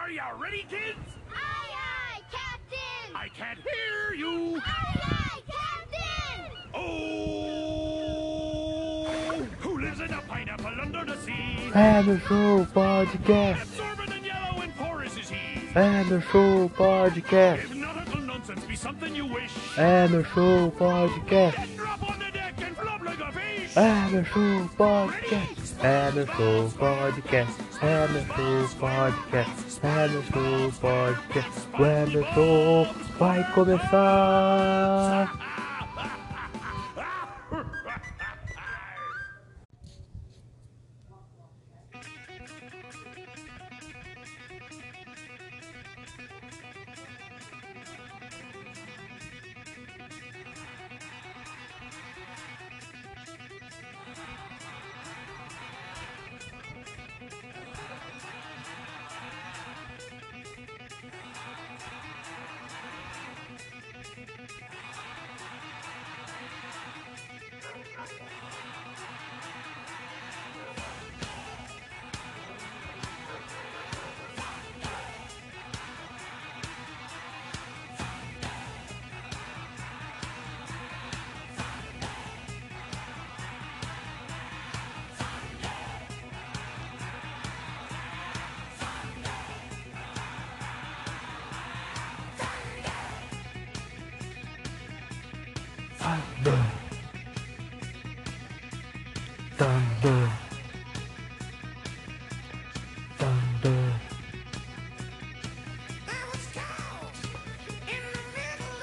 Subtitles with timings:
[0.00, 0.98] Are you ready, kids?
[1.30, 3.14] Aye, aye, Captain!
[3.14, 4.56] I can't hear you.
[4.56, 6.52] Aye, aye, Captain!
[6.74, 7.86] Oh,
[9.60, 11.70] who lives in a pineapple under the sea?
[11.74, 13.62] É no show podcast.
[13.62, 15.36] Absorbent and yellow and porous is he.
[15.74, 17.64] É no show podcast.
[17.64, 21.56] If nautical nonsense be something you wish, É no show podcast.
[21.56, 23.76] then drop on the deck and flop like a fish.
[23.76, 25.74] É no show podcast.
[25.82, 27.60] É no show podcast.
[27.82, 29.69] É no show podcast.
[29.80, 31.66] Show podcast.
[31.78, 32.86] O show
[33.18, 35.49] vai começar.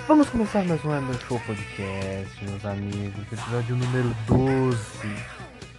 [0.08, 3.24] Vamos começar mais um Ender Show Podcast, meus amigos.
[3.24, 4.80] Episódio número 12.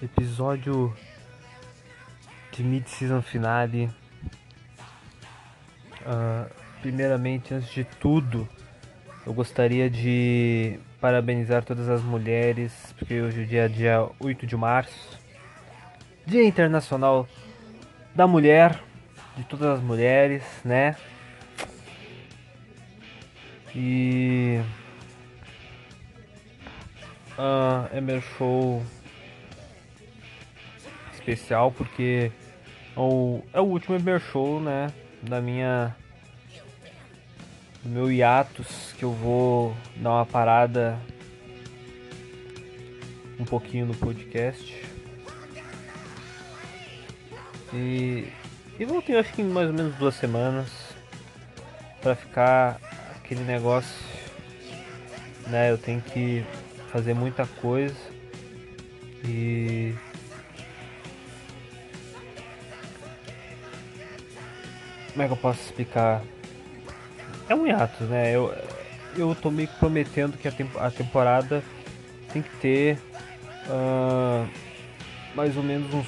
[0.03, 0.93] Episódio
[2.51, 3.89] de mid-season finale.
[6.05, 6.49] Ah,
[6.83, 8.49] primeiramente, antes de tudo,
[9.27, 15.19] eu gostaria de parabenizar todas as mulheres, porque hoje é dia, dia 8 de março,
[16.27, 17.29] Dia Internacional
[18.15, 18.83] da Mulher,
[19.37, 20.97] de todas as mulheres, né?
[23.75, 24.61] E.
[27.39, 28.83] Ah, é meu show
[31.13, 32.33] especial porque
[32.97, 34.89] é o, é o último Emer Show, né?
[35.23, 35.95] Da minha
[37.89, 40.99] meu hiatus que eu vou dar uma parada
[43.39, 44.85] um pouquinho no podcast.
[47.73, 48.29] E,
[48.79, 50.71] e voltei acho que em mais ou menos duas semanas
[52.01, 52.79] pra ficar
[53.17, 54.05] aquele negócio,
[55.47, 55.71] né?
[55.71, 56.45] Eu tenho que
[56.91, 57.97] fazer muita coisa
[59.25, 59.95] e
[65.13, 66.23] como é que eu posso explicar?
[67.49, 68.35] É um hiato, né?
[68.35, 68.55] Eu,
[69.17, 71.63] eu tô meio que prometendo que a, tempo, a temporada
[72.33, 72.99] tem que ter
[73.69, 74.47] ah,
[75.35, 76.07] mais ou menos uns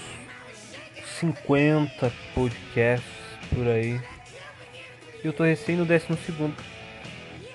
[1.19, 3.11] 50 podcasts
[3.55, 4.01] por aí.
[5.25, 6.56] Eu tô recém no 12 segundo.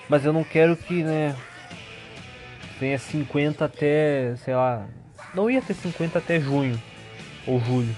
[0.08, 1.36] Mas eu não quero que, né,
[2.80, 4.88] tenha 50 até, sei lá,
[5.34, 6.80] não ia ter 50 até junho
[7.48, 7.96] ou julho,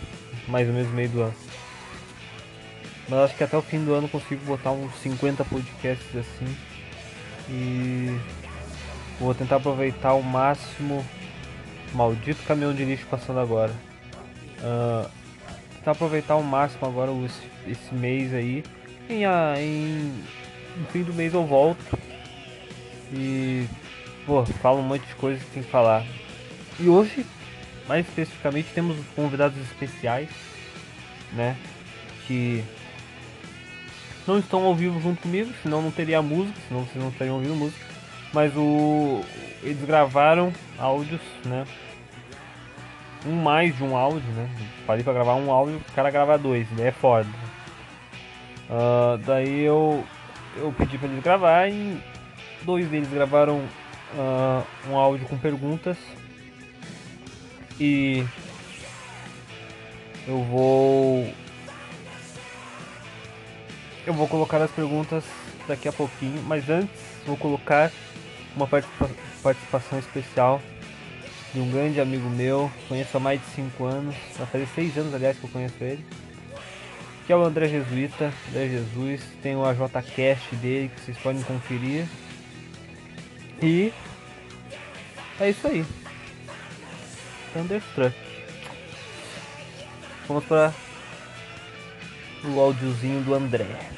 [0.48, 1.47] mais ou menos meio do ano.
[3.10, 6.58] Mas acho que até o fim do ano consigo botar uns 50 podcasts assim.
[7.50, 8.18] E
[9.20, 11.06] vou tentar aproveitar ao máximo.
[11.94, 13.74] Maldito caminhão de lixo passando agora.
[14.62, 15.10] Ah,
[15.76, 17.12] tentar aproveitar ao máximo agora
[17.66, 18.64] esse, mês aí.
[19.10, 20.24] Em, em,
[20.76, 21.98] no fim do mês eu volto.
[23.14, 23.66] E
[24.26, 26.06] pô, falo um monte de coisa que tem que falar.
[26.78, 27.26] E hoje,
[27.88, 30.30] mais especificamente, temos convidados especiais,
[31.32, 31.56] né?
[32.28, 32.64] Que
[34.28, 37.56] não estão ao vivo junto comigo, senão não teria música, senão vocês não estariam ouvindo
[37.56, 37.86] música.
[38.34, 39.22] Mas o
[39.64, 41.66] eles gravaram áudios, né?
[43.26, 44.50] Um mais de um áudio, né?
[44.86, 46.90] Falei pra gravar um áudio, o cara grava dois, né?
[46.90, 47.28] É foda.
[48.70, 50.04] Ah, daí eu
[50.58, 51.98] eu pedi pra eles gravar e
[52.64, 53.64] dois deles gravaram
[54.18, 55.98] ah, um áudio com perguntas
[57.80, 58.26] e
[60.28, 61.32] eu vou
[64.08, 65.26] eu vou colocar as perguntas
[65.68, 66.96] daqui a pouquinho, mas antes
[67.26, 67.92] vou colocar
[68.56, 69.10] uma participa-
[69.44, 70.62] participação especial
[71.54, 75.14] de um grande amigo meu, conheço há mais de 5 anos, vai fazer 6 anos
[75.14, 76.06] aliás que eu conheço ele,
[77.26, 82.06] que é o André Jesuíta, André Jesus, tem o AJCast dele que vocês podem conferir.
[83.62, 83.92] E
[85.38, 85.86] é isso aí.
[87.54, 88.16] Thunderstruck.
[90.30, 90.74] Vamos para
[92.46, 93.97] o áudiozinho do André.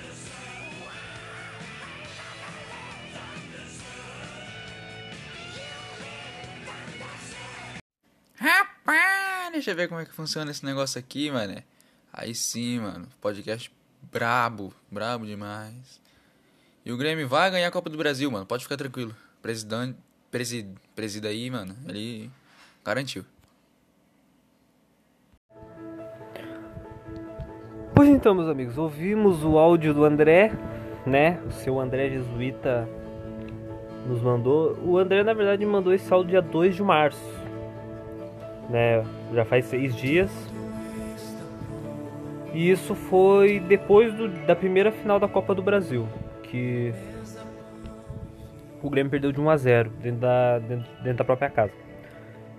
[9.60, 11.62] Deixa eu ver como é que funciona esse negócio aqui, mano.
[12.14, 13.08] Aí sim, mano.
[13.20, 13.70] Podcast
[14.10, 16.02] brabo, brabo demais.
[16.86, 18.46] E o Grêmio vai ganhar a Copa do Brasil, mano.
[18.46, 19.14] Pode ficar tranquilo.
[19.42, 19.98] Presidente,
[20.32, 20.66] presid,
[20.96, 21.76] presida aí, mano.
[21.88, 22.32] Ele
[22.86, 23.26] garantiu.
[27.94, 30.54] Pois então, meus amigos, ouvimos o áudio do André,
[31.06, 31.38] né?
[31.46, 32.88] O seu André Jesuíta
[34.08, 34.80] nos mandou.
[34.86, 37.20] O André, na verdade, mandou esse áudio dia 2 de março,
[38.70, 39.04] né?
[39.34, 40.32] Já faz seis dias.
[42.54, 46.08] E isso foi depois do, da primeira final da Copa do Brasil,
[46.44, 46.94] que
[48.82, 51.74] o Grêmio perdeu de 1 a 0 dentro da, dentro, dentro da própria casa.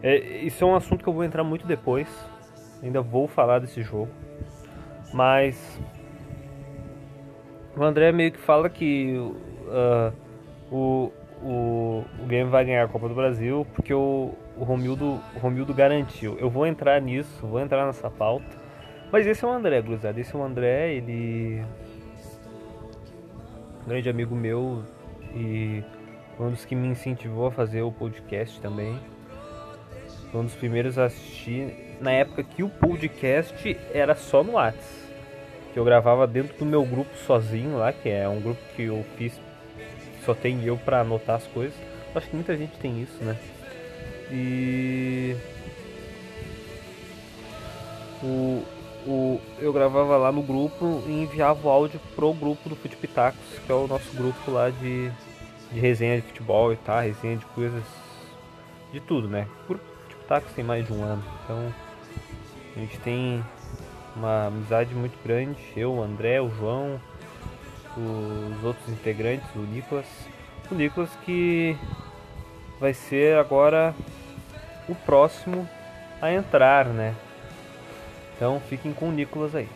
[0.03, 2.09] É, isso é um assunto que eu vou entrar muito depois.
[2.83, 4.11] Ainda vou falar desse jogo.
[5.12, 5.81] Mas
[7.77, 10.12] o André meio que fala que uh,
[10.71, 11.12] o,
[11.43, 15.73] o, o Grêmio vai ganhar a Copa do Brasil porque o, o, Romildo, o Romildo
[15.73, 16.37] garantiu.
[16.39, 18.61] Eu vou entrar nisso, vou entrar nessa pauta.
[19.11, 20.21] Mas esse é o André, Gruzado.
[20.21, 21.65] Esse é o André, ele.
[23.83, 24.85] Um grande amigo meu
[25.35, 25.83] e
[26.39, 29.01] um dos que me incentivou a fazer o podcast também.
[30.31, 35.09] Foi um dos primeiros a assistir na época que o podcast era só no Whats.
[35.73, 39.05] Que eu gravava dentro do meu grupo sozinho lá, que é um grupo que eu
[39.17, 39.41] fiz
[40.25, 41.75] só tem eu pra anotar as coisas.
[42.15, 43.37] Acho que muita gente tem isso, né?
[44.31, 45.37] E
[48.23, 48.62] o,
[49.06, 53.73] o, eu gravava lá no grupo e enviava o áudio pro grupo do Futipitacos, que
[53.73, 55.11] é o nosso grupo lá de,
[55.73, 57.85] de resenha de futebol e tal, resenha de coisas
[58.93, 59.47] de tudo, né?
[59.65, 61.75] O grupo Futipitacos tem mais de um ano, então
[62.76, 63.44] a gente tem
[64.15, 67.00] uma amizade muito grande, eu, o André, o João,
[67.97, 70.06] os outros integrantes, o Nicolas.
[70.71, 71.76] O Nicolas que
[72.79, 73.94] vai ser agora
[74.90, 75.69] o próximo
[76.20, 77.14] a entrar, né?
[78.37, 79.69] Então fiquem com o Nicolas aí.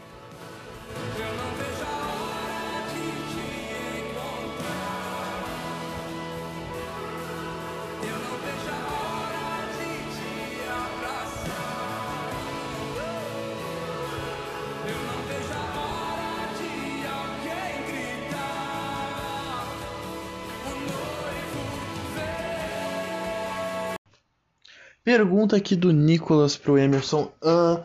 [25.17, 27.33] Pergunta aqui do Nicolas pro Emerson.
[27.41, 27.81] Ah,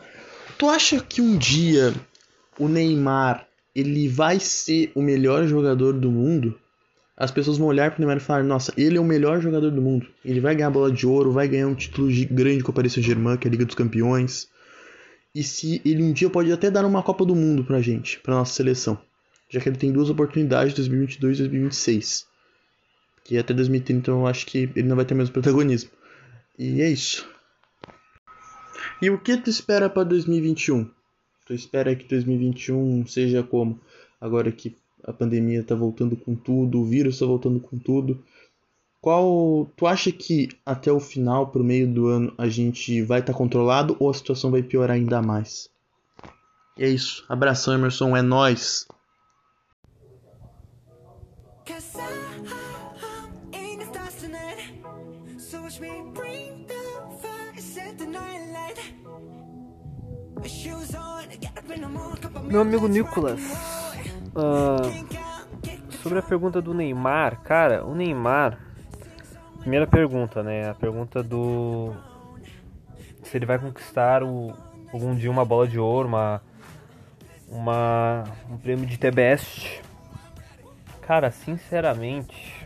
[0.57, 1.93] tu acha que um dia
[2.57, 3.45] o Neymar
[3.75, 6.59] ele vai ser o melhor jogador do mundo?
[7.15, 9.79] As pessoas vão olhar pro Neymar e falar: Nossa, ele é o melhor jogador do
[9.79, 10.07] mundo.
[10.25, 13.37] Ele vai ganhar bola de ouro, vai ganhar um título grande com o Paris Saint-Germain,
[13.37, 14.47] que é a Liga dos Campeões.
[15.35, 18.33] E se ele um dia pode até dar uma Copa do Mundo pra gente, pra
[18.33, 18.97] nossa seleção.
[19.47, 22.25] Já que ele tem duas oportunidades, 2022 e 2026.
[23.23, 25.91] Que até 2030 eu acho que ele não vai ter mais protagonismo.
[26.59, 27.25] E é isso.
[29.01, 30.91] E o que tu espera para 2021?
[31.45, 33.79] Tu espera que 2021 seja como?
[34.19, 34.75] Agora que
[35.05, 38.21] a pandemia tá voltando com tudo, o vírus tá voltando com tudo.
[38.99, 43.33] Qual tu acha que até o final, pro meio do ano, a gente vai estar
[43.33, 45.69] controlado ou a situação vai piorar ainda mais?
[46.77, 47.23] E é isso.
[47.29, 48.85] Abração, Emerson, é nós.
[62.49, 63.39] Meu amigo Nicolas,
[64.35, 64.81] ah,
[66.01, 68.57] sobre a pergunta do Neymar, cara, o Neymar.
[69.59, 70.67] Primeira pergunta, né?
[70.67, 71.93] A pergunta do.
[73.21, 74.51] Se ele vai conquistar o,
[74.91, 76.41] algum dia uma bola de ouro, uma.
[77.47, 79.83] uma um prêmio de Best.
[81.01, 82.65] Cara, sinceramente.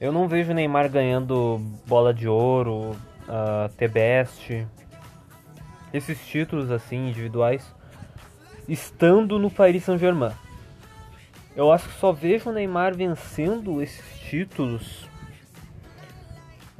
[0.00, 4.64] Eu não vejo o Neymar ganhando bola de ouro, uh, The Best.
[5.92, 7.81] Esses títulos assim, individuais
[8.72, 10.32] estando no Paris Saint-Germain.
[11.54, 15.06] Eu acho que só vejo o Neymar vencendo esses títulos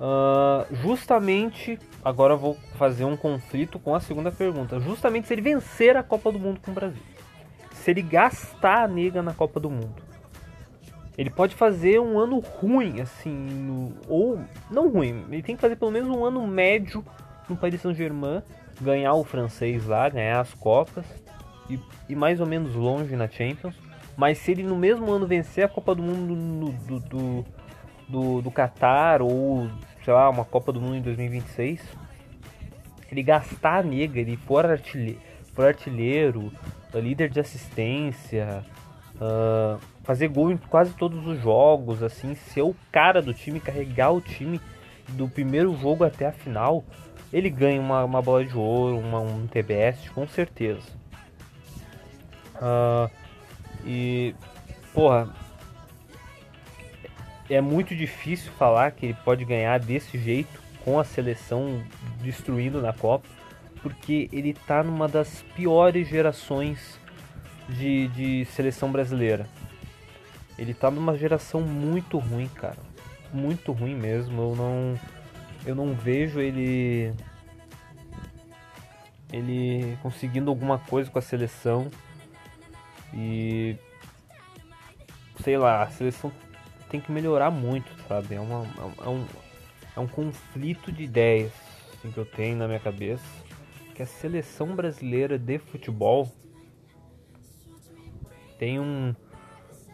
[0.04, 1.78] ah, justamente.
[2.04, 4.80] Agora vou fazer um conflito com a segunda pergunta.
[4.80, 7.02] Justamente se ele vencer a Copa do Mundo com o Brasil.
[7.72, 10.02] Se ele gastar a nega na Copa do Mundo.
[11.16, 15.90] Ele pode fazer um ano ruim, assim, ou não ruim, ele tem que fazer pelo
[15.90, 17.04] menos um ano médio
[17.50, 18.42] no Paris Saint-Germain,
[18.80, 21.04] ganhar o francês lá, ganhar as Copas
[21.68, 21.78] e,
[22.08, 23.74] e mais ou menos longe na Champions.
[24.16, 27.44] Mas se ele no mesmo ano vencer a Copa do Mundo no- do, do,
[28.08, 29.68] do, do Qatar ou,
[30.04, 31.80] sei lá, uma Copa do Mundo em 2026,
[33.10, 35.18] ele gastar a nega, ele for artilheiro,
[35.54, 36.52] for artilheiro,
[36.94, 38.64] uh, líder de assistência,
[39.16, 44.12] uh, fazer gol em quase todos os jogos, assim, ser o cara do time, carregar
[44.12, 44.60] o time
[45.08, 46.84] do primeiro jogo até a final,
[47.32, 51.01] ele ganha uma, uma bola de ouro, uma, um TBS, com certeza.
[52.62, 53.10] Uh,
[53.84, 54.34] e,
[54.94, 55.34] porra,
[57.50, 61.82] é muito difícil falar que ele pode ganhar desse jeito, com a seleção
[62.20, 63.26] destruindo na Copa,
[63.82, 66.98] porque ele tá numa das piores gerações
[67.68, 69.46] de, de seleção brasileira.
[70.58, 72.78] Ele tá numa geração muito ruim, cara.
[73.32, 74.42] Muito ruim mesmo.
[74.42, 75.00] Eu não
[75.64, 77.12] eu não vejo ele
[79.32, 81.90] ele conseguindo alguma coisa com a seleção
[83.14, 83.76] e
[85.42, 86.32] sei lá, a seleção
[86.88, 88.34] tem que melhorar muito, sabe?
[88.34, 88.66] É, uma,
[89.04, 89.26] é, um,
[89.96, 91.52] é um conflito de ideias
[91.94, 93.24] assim, que eu tenho na minha cabeça.
[93.94, 96.30] Que a seleção brasileira de futebol
[98.58, 99.14] tem um,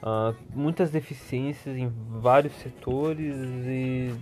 [0.02, 1.88] uh, muitas deficiências em
[2.20, 3.34] vários setores
[3.66, 4.14] e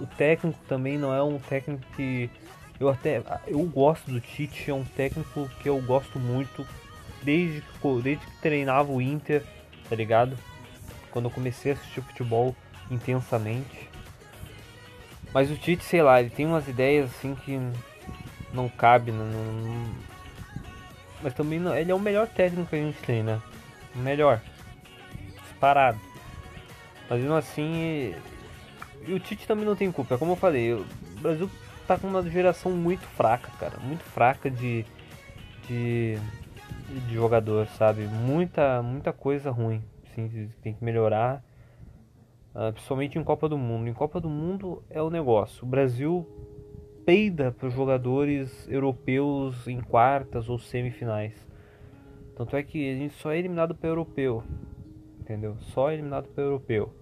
[0.00, 2.30] o técnico também não é um técnico que
[2.78, 6.66] eu até eu gosto do Tite, é um técnico que eu gosto muito
[7.26, 9.42] desde que, desde que treinava o Inter,
[9.90, 10.38] tá ligado?
[11.10, 12.54] Quando eu comecei a assistir futebol
[12.88, 13.90] intensamente.
[15.34, 17.60] Mas o Tite, sei lá, ele tem umas ideias assim que
[18.54, 19.94] não cabe, não, não...
[21.20, 23.42] mas também não, ele é o melhor técnico que a gente tem, né?
[23.94, 24.40] O melhor.
[25.42, 25.98] Disparado.
[27.10, 28.14] Mas mesmo assim,
[29.06, 30.86] e o Tite também não tem culpa, é como eu falei, o
[31.20, 31.50] Brasil
[31.86, 34.84] tá com uma geração muito fraca, cara, muito fraca de
[35.68, 36.18] de,
[36.86, 38.06] de jogador, sabe?
[38.06, 39.82] Muita muita coisa ruim,
[40.14, 41.44] tem que melhorar.
[42.54, 43.86] Uh, principalmente em Copa do Mundo.
[43.86, 45.64] Em Copa do Mundo é o negócio.
[45.64, 46.26] O Brasil
[47.04, 51.34] peida para os jogadores europeus em quartas ou semifinais.
[52.34, 54.42] Tanto é que a gente só é eliminado para europeu.
[55.20, 55.56] Entendeu?
[55.60, 56.94] Só é eliminado para europeu.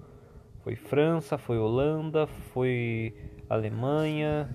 [0.65, 3.15] Foi França, foi Holanda, foi
[3.49, 4.49] Alemanha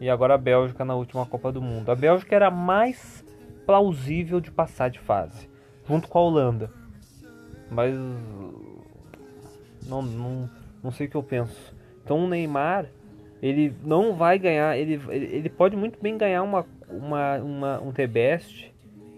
[0.00, 1.90] e agora a Bélgica na última Copa do Mundo.
[1.90, 3.23] A Bélgica era mais
[3.66, 5.48] plausível de passar de fase,
[5.86, 6.70] junto com a Holanda.
[7.70, 7.94] Mas
[9.88, 10.50] não, não,
[10.82, 11.74] não sei o que eu penso.
[12.02, 12.86] Então o Neymar,
[13.42, 18.72] ele não vai ganhar, ele, ele pode muito bem ganhar uma, uma, uma, um T-Best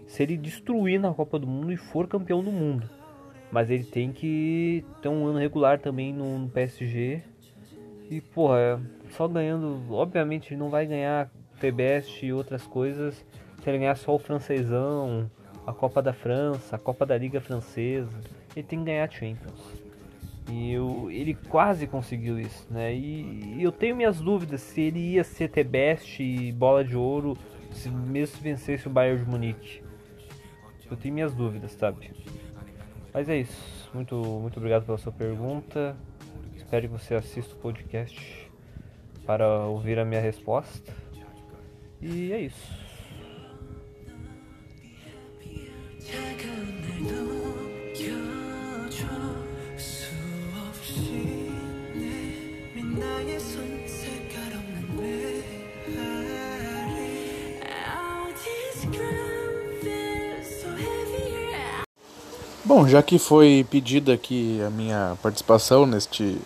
[0.07, 2.89] se ele destruir na Copa do Mundo e for campeão do mundo.
[3.51, 7.21] Mas ele tem que ter um ano regular também no, no PSG.
[8.09, 13.25] E porra, só ganhando, obviamente ele não vai ganhar T-Best e outras coisas
[13.61, 15.29] se ele ganhar só o francesão,
[15.65, 18.09] a Copa da França, a Copa da Liga Francesa.
[18.55, 19.87] Ele tem que ganhar Champions.
[20.49, 22.95] E eu, ele quase conseguiu isso, né?
[22.95, 27.37] E, e, eu tenho minhas dúvidas se ele ia ser T-Best e bola de ouro,
[27.73, 29.83] se mesmo se vencesse o Bayern de Munique.
[30.89, 32.11] Eu tenho minhas dúvidas, sabe?
[33.13, 33.89] Mas é isso.
[33.93, 35.97] Muito, muito obrigado pela sua pergunta.
[36.55, 38.49] Espero que você assista o podcast
[39.25, 40.93] para ouvir a minha resposta.
[42.01, 42.86] E é isso.
[62.63, 66.37] Bom, já que foi pedida aqui a minha participação neste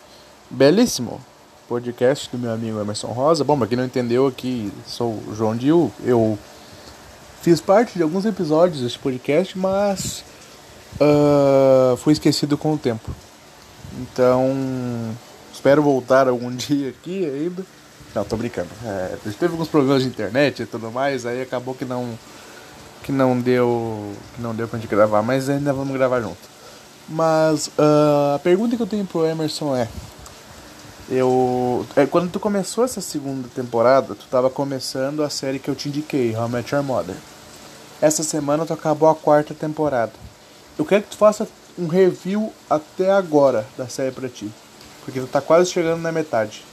[0.49, 1.19] belíssimo
[1.67, 3.43] podcast do meu amigo Emerson Rosa.
[3.43, 5.91] Bom, pra quem não entendeu aqui, sou o João Dil.
[6.03, 6.37] Eu
[7.41, 10.23] fiz parte de alguns episódios deste podcast, mas
[10.95, 13.09] uh, fui esquecido com o tempo.
[13.99, 14.49] Então,
[15.51, 17.65] espero voltar algum dia aqui ainda.
[18.13, 18.69] Não, tô brincando.
[18.85, 22.17] É, teve alguns problemas de internet e tudo mais, aí acabou que não
[23.03, 26.51] que não deu que não deu pra gente gravar, mas ainda vamos gravar junto.
[27.09, 29.87] Mas uh, a pergunta que eu tenho pro Emerson é
[31.09, 35.75] eu é, quando tu começou essa segunda temporada, tu tava começando a série que eu
[35.75, 37.15] te indiquei, How I Met Your Mother.
[38.01, 40.11] Essa semana tu acabou a quarta temporada.
[40.77, 44.51] Eu quero que tu faça um review até agora da série pra ti.
[45.05, 46.63] Porque tu tá quase chegando na metade.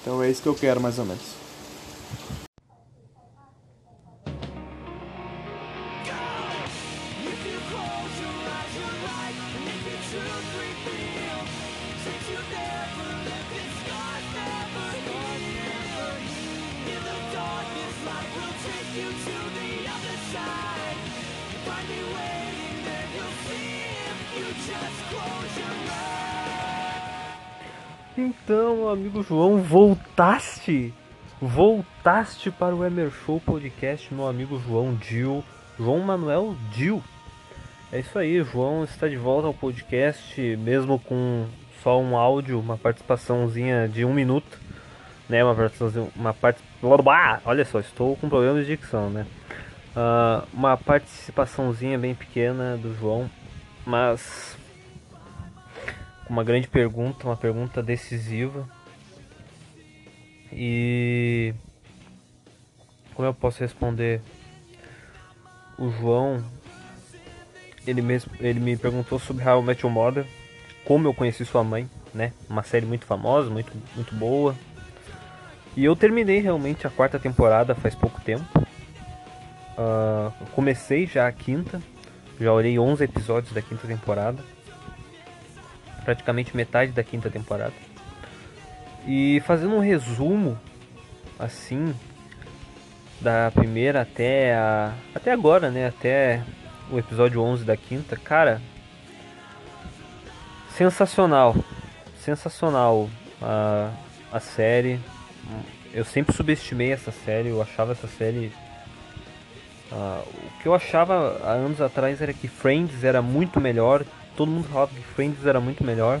[0.00, 1.39] Então é isso que eu quero mais ou menos.
[28.52, 30.92] Então, amigo João, voltaste?
[31.40, 35.44] Voltaste para o Emer Show Podcast, meu amigo João Dil.
[35.78, 37.00] João Manuel Dil.
[37.92, 41.46] É isso aí, João está de volta ao podcast, mesmo com
[41.80, 44.58] só um áudio, uma participaçãozinha de um minuto,
[45.28, 45.44] né?
[45.44, 46.60] Uma participação, uma parte,
[47.44, 49.28] olha só, estou com problemas de dicção, né?
[49.94, 53.30] Uh, uma participaçãozinha bem pequena do João,
[53.86, 54.58] mas
[56.30, 58.66] uma grande pergunta, uma pergunta decisiva.
[60.52, 61.52] E
[63.14, 64.20] como eu posso responder?
[65.76, 66.44] O João,
[67.84, 70.24] ele mesmo, ele me perguntou sobre How I Met Your Mother,
[70.84, 72.32] como eu conheci sua mãe, né?
[72.48, 74.54] Uma série muito famosa, muito muito boa.
[75.76, 78.46] E eu terminei realmente a quarta temporada faz pouco tempo.
[79.76, 81.82] Uh, comecei já a quinta,
[82.38, 84.42] já olhei 11 episódios da quinta temporada,
[86.10, 87.72] praticamente metade da quinta temporada.
[89.06, 90.58] E fazendo um resumo,
[91.38, 91.94] assim,
[93.20, 96.42] da primeira até a, até agora, né, até
[96.90, 98.60] o episódio 11 da quinta, cara,
[100.76, 101.54] sensacional,
[102.18, 103.08] sensacional
[103.40, 103.92] a,
[104.32, 104.98] a série.
[105.94, 108.52] Eu sempre subestimei essa série, eu achava essa série
[109.92, 114.04] Uh, o que eu achava há anos atrás era que Friends era muito melhor.
[114.36, 116.20] Todo mundo falava que Friends era muito melhor.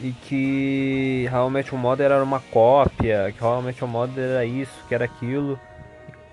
[0.00, 3.90] E que How I Met Your Mother era uma cópia, que How I Met Your
[3.90, 5.58] Mother era isso, que era aquilo.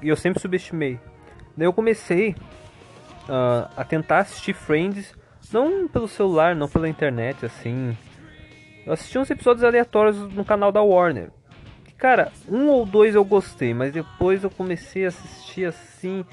[0.01, 1.00] E eu sempre subestimei.
[1.58, 2.36] Daí eu comecei
[3.24, 5.13] uh, a tentar assistir Friends,
[5.51, 7.98] não pelo celular, não pela internet, assim.
[8.86, 11.32] Eu assisti uns episódios aleatórios no canal da Warner.
[11.98, 16.25] Cara, um ou dois eu gostei, mas depois eu comecei a assistir assim.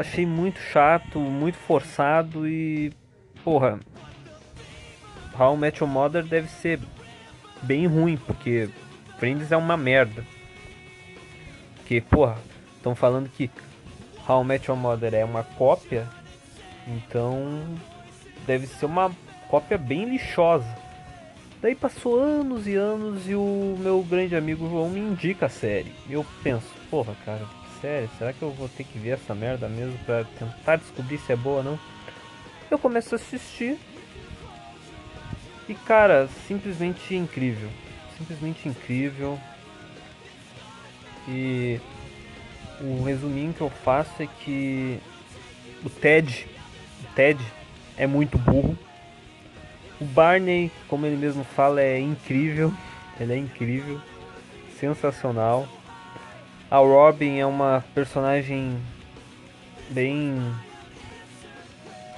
[0.00, 2.90] Achei muito chato, muito forçado e.
[3.44, 3.78] Porra.
[5.38, 6.80] How Met Your Mother deve ser
[7.60, 8.70] bem ruim, porque
[9.18, 10.24] Friends é uma merda.
[11.76, 12.38] Porque, porra,
[12.76, 13.50] estão falando que
[14.26, 16.08] How Met Your Mother é uma cópia,
[16.86, 17.62] então
[18.46, 19.10] deve ser uma
[19.48, 20.74] cópia bem lixosa.
[21.60, 25.92] Daí passou anos e anos e o meu grande amigo João me indica a série.
[26.08, 29.98] Eu penso, porra, cara, sério, será que eu vou ter que ver essa merda mesmo
[30.04, 31.78] pra tentar descobrir se é boa ou não?
[32.70, 33.78] Eu começo a assistir.
[35.68, 37.68] E cara, simplesmente incrível.
[38.18, 39.38] Simplesmente incrível.
[41.28, 41.80] E
[42.80, 44.98] o resuminho que eu faço é que
[45.84, 46.46] o Ted,
[47.02, 47.40] o Ted
[47.96, 48.76] é muito burro
[50.00, 52.72] o Barney, como ele mesmo fala, é incrível.
[53.20, 54.00] Ele é incrível,
[54.78, 55.68] sensacional.
[56.70, 58.80] A Robin é uma personagem
[59.88, 60.40] bem.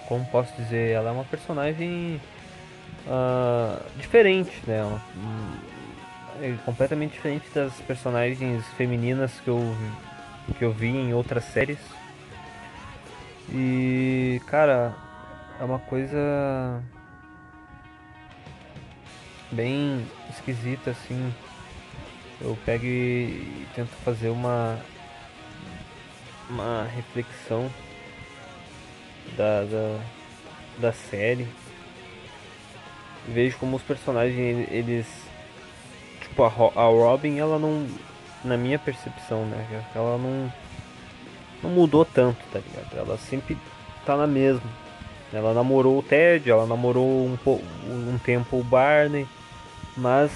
[0.07, 0.91] Como posso dizer?
[0.91, 2.21] Ela é uma personagem
[3.07, 5.01] uh, diferente, né?
[6.43, 9.61] é completamente diferente das personagens femininas que eu,
[10.59, 11.79] que eu vi em outras séries.
[13.49, 14.95] E, cara,
[15.59, 16.83] é uma coisa
[19.51, 21.33] bem esquisita assim.
[22.45, 24.79] Eu pego e tento fazer uma
[26.51, 27.71] uma reflexão
[29.37, 30.01] da, da,
[30.79, 31.47] da série.
[33.29, 35.07] Vejo como os personagens eles
[36.21, 37.87] tipo a, a Robin ela não
[38.45, 40.53] na minha percepção, né, ela não
[41.63, 42.99] não mudou tanto, tá ligado?
[42.99, 43.57] Ela sempre
[44.05, 44.69] tá na mesma.
[45.33, 47.39] Ela namorou o Ted, ela namorou um,
[47.87, 49.27] um tempo o Barney,
[49.97, 50.33] mas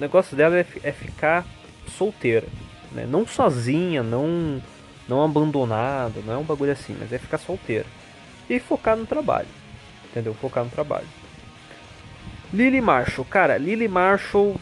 [0.00, 1.44] o negócio dela é, é ficar
[1.86, 2.46] solteira,
[2.90, 3.04] né?
[3.06, 4.62] Não sozinha, não
[5.06, 7.84] não abandonada, não é um bagulho assim, mas é ficar solteira.
[8.48, 9.48] E focar no trabalho.
[10.04, 10.32] Entendeu?
[10.32, 11.06] Focar no trabalho.
[12.50, 14.56] Lily Marshall, cara, Lily Marshall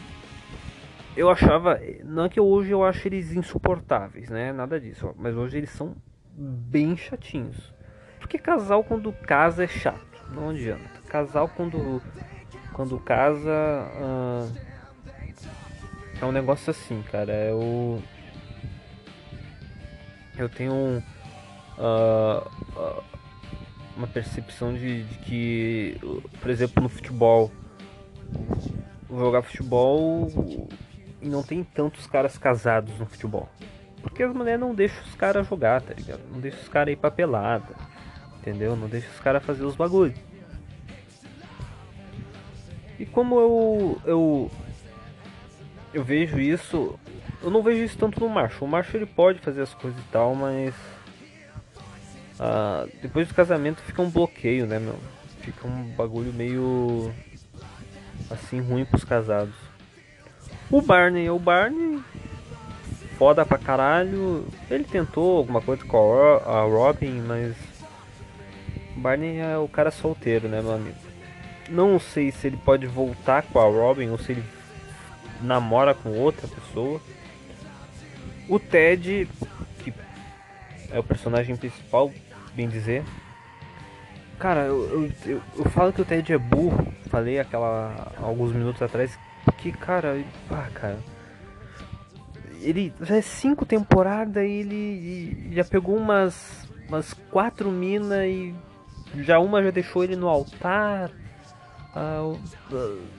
[1.15, 4.51] eu achava, não é que hoje eu acho eles insuportáveis, né?
[4.51, 5.95] Nada disso, mas hoje eles são
[6.35, 7.73] bem chatinhos.
[8.19, 11.01] Porque casal quando casa é chato, não adianta.
[11.07, 12.01] Casal quando
[12.73, 13.87] quando casa.
[13.95, 14.68] Uh,
[16.21, 17.33] é um negócio assim, cara.
[17.33, 18.01] Eu.
[20.37, 21.03] Eu tenho
[21.77, 23.03] uh, uh,
[23.97, 25.97] uma percepção de, de, que,
[26.39, 27.51] por exemplo, no futebol,
[29.09, 30.29] jogar futebol
[31.21, 33.49] e não tem tantos caras casados no futebol.
[34.01, 36.21] Porque as mulheres não deixam os caras jogar, tá ligado?
[36.31, 37.75] Não deixam os caras ir pra pelada,
[38.37, 38.77] entendeu?
[38.77, 40.17] Não deixam os caras fazer os bagulhos.
[42.97, 44.51] E como eu, eu
[45.93, 46.97] eu vejo isso,
[47.41, 48.63] eu não vejo isso tanto no macho.
[48.63, 50.73] O macho ele pode fazer as coisas e tal, mas
[52.39, 54.95] ah, depois do casamento fica um bloqueio, né, meu?
[55.41, 57.11] Fica um bagulho meio
[58.29, 59.53] assim ruim pros casados.
[60.69, 61.99] O Barney é o Barney.
[63.17, 64.45] Foda pra caralho.
[64.69, 67.55] Ele tentou alguma coisa com a Ro- a Robin, mas.
[68.95, 70.95] O Barney é o cara solteiro, né, meu amigo?
[71.69, 74.43] Não sei se ele pode voltar com a Robin ou se ele
[75.41, 77.01] namora com outra pessoa.
[78.47, 79.27] O Ted,
[79.83, 79.93] que
[80.91, 82.11] é o personagem principal,
[82.55, 83.03] bem dizer.
[84.39, 86.87] Cara, eu, eu, eu, eu falo que o Ted é burro.
[87.09, 89.17] Falei aquela alguns minutos atrás.
[89.57, 90.99] Que cara, ah, cara.
[92.61, 98.53] Ele é cinco temporadas e ele já pegou umas umas quatro minas e
[99.17, 101.11] já uma já deixou ele no altar.
[101.93, 102.39] A o-
[102.71, 103.18] a-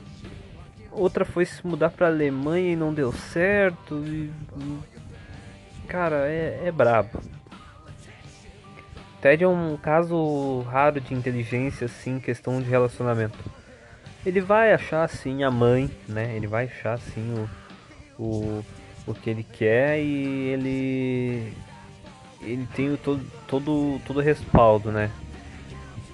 [0.92, 4.03] outra foi se mudar pra Alemanha e não deu certo.
[4.07, 4.31] e-
[5.87, 7.20] cara, é, é brabo.
[9.20, 13.38] Ted é um caso raro de inteligência, assim, questão de relacionamento.
[14.24, 16.35] Ele vai achar, sim, a mãe, né?
[16.37, 17.35] Ele vai achar, sim,
[18.18, 18.64] o, o,
[19.07, 21.53] o que ele quer e ele...
[22.42, 25.11] Ele tem o todo, todo, todo o respaldo, né?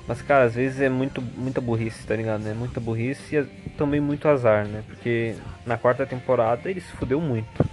[0.07, 2.47] Mas, cara, às vezes é muito, muita burrice, tá ligado?
[2.47, 4.83] É muita burrice e é também muito azar, né?
[4.87, 7.64] Porque na quarta temporada ele se fudeu muito,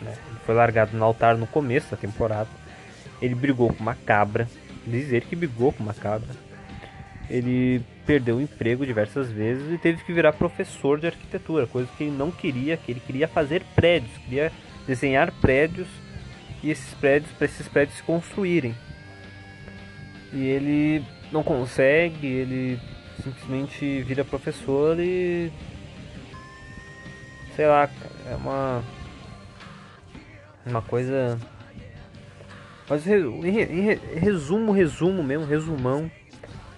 [0.00, 0.14] né?
[0.28, 2.48] Ele foi largado no altar no começo da temporada.
[3.20, 4.48] Ele brigou com uma cabra.
[4.86, 6.30] Diz ele que brigou com uma cabra.
[7.28, 12.04] Ele perdeu o emprego diversas vezes e teve que virar professor de arquitetura, coisa que
[12.04, 14.50] ele não queria, que ele queria fazer prédios, queria
[14.86, 15.86] desenhar prédios
[16.62, 18.74] e esses prédios para esses prédios se construírem.
[20.32, 22.78] E ele não consegue, ele
[23.22, 25.50] simplesmente vira professor e
[27.56, 27.88] sei lá,
[28.30, 28.82] é uma
[30.64, 31.38] uma coisa
[32.88, 36.10] mas em, re- em re- resumo, resumo mesmo, resumão.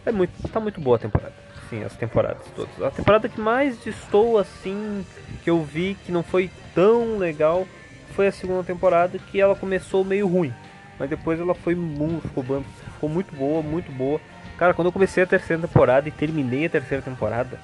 [0.07, 1.33] É muito, tá muito boa a temporada.
[1.69, 2.83] Sim, as temporadas todas.
[2.83, 5.05] A temporada que mais estou assim,
[5.43, 7.67] que eu vi que não foi tão legal,
[8.11, 10.53] foi a segunda temporada, que ela começou meio ruim.
[10.99, 12.45] Mas depois ela foi muito, ficou,
[12.93, 14.21] ficou muito boa, muito boa.
[14.59, 17.59] Cara, quando eu comecei a terceira temporada e terminei a terceira temporada,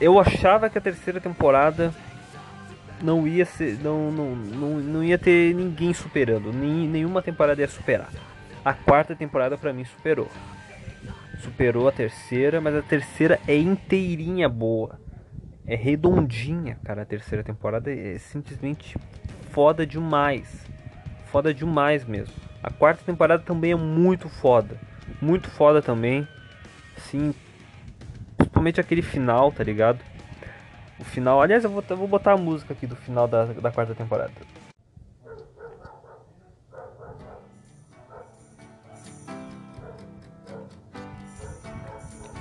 [0.00, 1.92] eu achava que a terceira temporada
[3.02, 7.68] não ia ser, não, não, não, não ia ter ninguém superando, nem, nenhuma temporada ia
[7.68, 8.10] superar.
[8.64, 10.28] A quarta temporada pra mim superou.
[11.40, 14.98] Superou a terceira, mas a terceira é inteirinha boa.
[15.66, 17.02] É redondinha, cara.
[17.02, 18.96] A terceira temporada é simplesmente
[19.50, 20.66] foda demais.
[21.26, 22.34] Foda demais mesmo.
[22.62, 24.78] A quarta temporada também é muito foda.
[25.20, 26.26] Muito foda também.
[26.96, 27.34] Sim.
[28.36, 30.00] Principalmente aquele final, tá ligado?
[30.98, 33.70] O final, aliás, eu vou, eu vou botar a música aqui do final da, da
[33.70, 34.32] quarta temporada.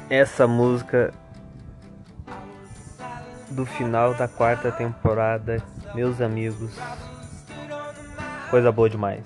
[0.10, 1.14] Essa música
[3.50, 5.64] do final da quarta temporada,
[5.96, 6.76] meus amigos,
[8.50, 9.26] coisa boa demais.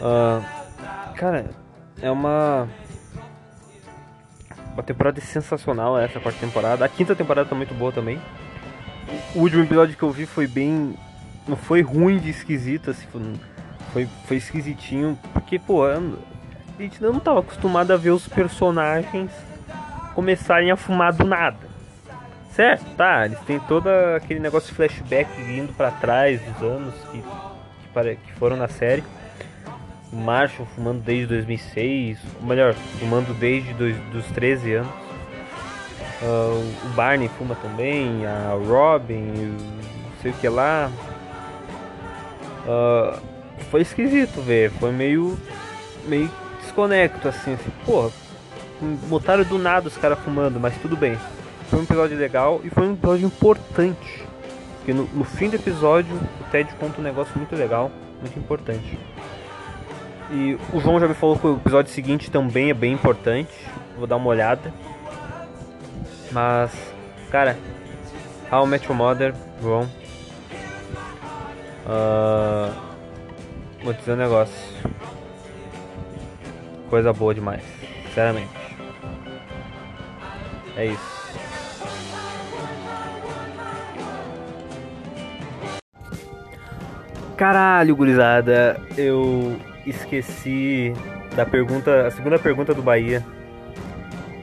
[0.00, 0.55] Ah,
[1.16, 1.50] cara,
[2.00, 2.68] é uma
[4.74, 6.84] uma temporada sensacional essa quarta temporada.
[6.84, 8.20] A quinta temporada tá muito boa também.
[9.34, 10.94] O último episódio que eu vi foi bem.
[11.48, 13.06] Não foi ruim de esquisito, assim,
[13.92, 15.18] foi, foi, esquisitinho.
[15.32, 16.00] Porque, pô, a
[16.78, 19.30] gente não tava acostumado a ver os personagens
[20.14, 21.66] começarem a fumar do nada.
[22.50, 22.84] Certo?
[22.96, 28.16] Tá, eles têm todo aquele negócio de flashback indo pra trás dos anos que, que,
[28.16, 29.04] que foram na série.
[30.16, 34.92] O Marshall fumando desde 2006, ou melhor, fumando desde dois, dos 13 anos.
[36.22, 40.90] Ah, o Barney fuma também, a Robin, não sei o que lá.
[42.66, 43.18] Ah,
[43.70, 45.38] foi esquisito ver, foi meio,
[46.06, 46.30] meio
[46.62, 48.10] desconecto assim, assim, porra,
[49.08, 51.18] botaram do nada os caras fumando, mas tudo bem.
[51.68, 54.24] Foi um episódio legal e foi um episódio importante.
[54.78, 58.98] Porque no, no fim do episódio o Ted conta um negócio muito legal, muito importante.
[60.30, 63.52] E o João já me falou que o episódio seguinte também é bem importante.
[63.96, 64.72] Vou dar uma olhada.
[66.32, 66.72] Mas,
[67.30, 67.56] cara,
[68.50, 69.88] How I Met Mother, João.
[71.86, 72.72] Ah,
[73.82, 74.54] vou dizer um negócio.
[76.90, 77.62] Coisa boa demais,
[78.08, 78.50] sinceramente.
[80.76, 81.16] É isso.
[87.36, 90.92] Caralho, gurizada, eu esqueci
[91.34, 93.24] da pergunta, a segunda pergunta do Bahia,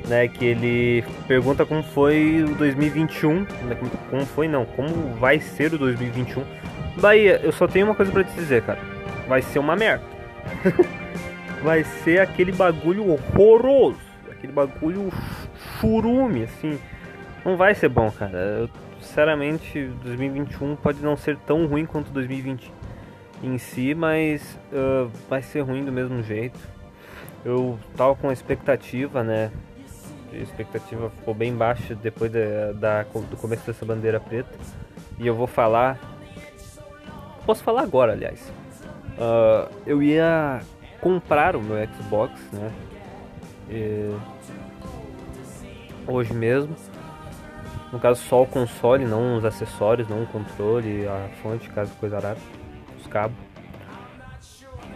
[0.08, 3.78] né, que ele pergunta como foi o 2021, né,
[4.10, 6.44] como- foi não, como vai ser o 2021.
[6.98, 8.80] Bahia, eu só tenho uma coisa pra te dizer, cara.
[9.28, 10.04] Vai ser uma merda.
[11.64, 13.98] vai ser aquele bagulho horroroso,
[14.30, 15.10] aquele bagulho
[15.80, 16.78] churume, assim.
[17.44, 18.38] Não vai ser bom, cara.
[18.38, 18.70] Eu-
[19.02, 22.72] sinceramente, 2021 pode não ser tão ruim quanto 2020
[23.44, 26.60] em si, mas ah, vai ser ruim do mesmo jeito.
[27.46, 29.52] Eu tava com expectativa, né?
[30.32, 34.50] A expectativa ficou bem baixa depois da, do começo dessa bandeira preta.
[35.20, 36.00] E eu vou falar.
[37.46, 38.52] Posso falar agora, aliás.
[39.20, 40.62] Ah, eu ia
[41.02, 42.72] comprar o meu Xbox, né?
[43.70, 44.16] E-
[46.08, 46.76] Hoje mesmo.
[47.92, 52.18] No caso, só o console, não os acessórios, não o controle, a fonte, caso coisa
[52.18, 52.40] arada,
[53.14, 53.38] os cabos.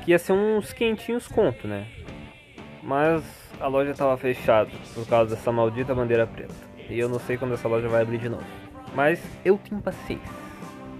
[0.04, 1.86] Que ia ser uns quentinhos conto, né?
[2.82, 3.24] Mas
[3.60, 6.54] a loja tava fechada por causa dessa maldita bandeira preta.
[6.90, 8.46] E eu não sei quando essa loja vai abrir de novo.
[8.96, 10.26] Mas eu tenho paciência.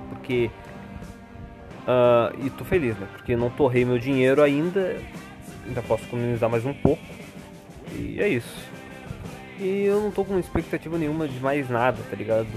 [0.10, 0.52] Porque.
[1.88, 3.08] ah, e tô feliz, né?
[3.14, 4.98] Porque não torrei meu dinheiro ainda.
[5.66, 7.02] Ainda posso economizar mais um pouco.
[7.94, 8.68] E é isso.
[9.60, 12.48] E eu não tô com expectativa nenhuma de mais nada, tá ligado?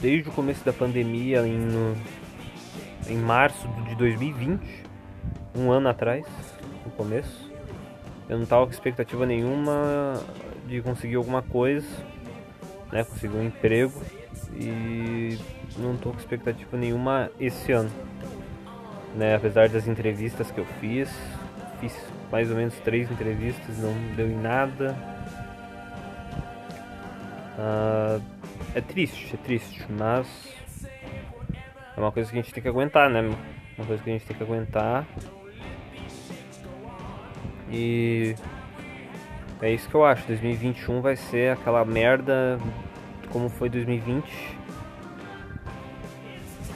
[0.00, 1.94] Desde o começo da pandemia, em,
[3.08, 4.60] em março de 2020,
[5.54, 6.24] um ano atrás,
[6.84, 7.50] no começo,
[8.28, 10.20] eu não tava com expectativa nenhuma
[10.66, 11.86] de conseguir alguma coisa,
[12.90, 13.04] né?
[13.04, 14.00] Conseguir um emprego
[14.54, 15.38] e
[15.76, 17.90] não tô com expectativa nenhuma esse ano,
[19.14, 19.34] né?
[19.34, 21.10] Apesar das entrevistas que eu fiz,
[21.80, 21.94] fiz
[22.30, 24.96] mais ou menos três entrevistas, não deu em nada.
[27.58, 28.18] Ah,
[28.74, 30.26] é triste, é triste, mas
[31.96, 33.20] é uma coisa que a gente tem que aguentar, né?
[33.76, 35.06] Uma coisa que a gente tem que aguentar.
[37.70, 38.34] E
[39.60, 40.26] é isso que eu acho.
[40.26, 42.58] 2021 vai ser aquela merda
[43.30, 44.24] como foi 2020.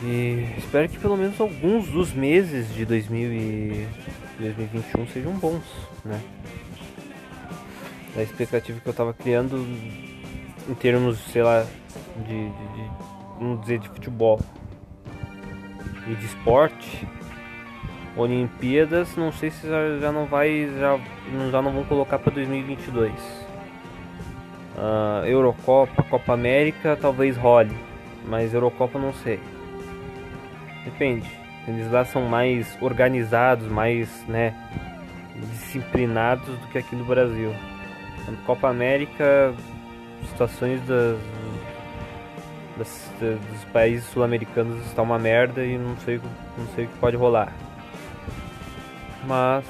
[0.03, 3.89] E espero que pelo menos alguns dos meses de 2000 e
[4.39, 5.65] 2021 sejam bons,
[6.05, 6.21] né?
[8.15, 9.57] A expectativa que eu tava criando
[10.69, 11.67] em termos, sei lá,
[12.17, 12.91] de, de, de
[13.39, 14.41] vamos dizer, de futebol
[16.07, 17.07] e de esporte,
[18.17, 20.99] Olimpíadas, não sei se já, já não vai, já,
[21.51, 23.13] já não vão colocar para 2022.
[24.79, 27.77] Ah, Eurocopa, Copa América, talvez role,
[28.27, 29.39] mas Eurocopa não sei.
[30.85, 31.31] Depende.
[31.69, 34.55] Eles lá são mais organizados, mais, né,
[35.35, 37.53] disciplinados do que aqui no Brasil.
[38.45, 39.55] Copa América,
[40.23, 41.19] situações das,
[42.77, 46.21] das- da- dos países sul-americanos está uma merda e não sei,
[46.59, 47.53] não sei o que pode rolar.
[49.27, 49.65] Mas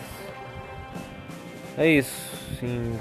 [1.78, 2.96] é isso, sim.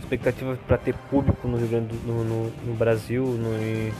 [0.00, 3.92] Expectativa para ter público no Rio Grande do no, no, no Brasil, no, e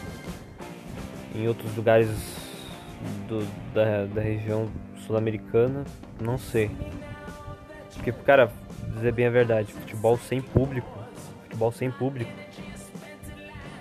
[1.35, 2.09] em outros lugares
[3.27, 4.69] do- da, da região
[5.07, 5.85] sul-americana,
[6.21, 6.71] não sei.
[7.95, 8.51] Porque, cara,
[8.95, 10.89] dizer bem a verdade, futebol sem público,
[11.45, 12.31] futebol sem público,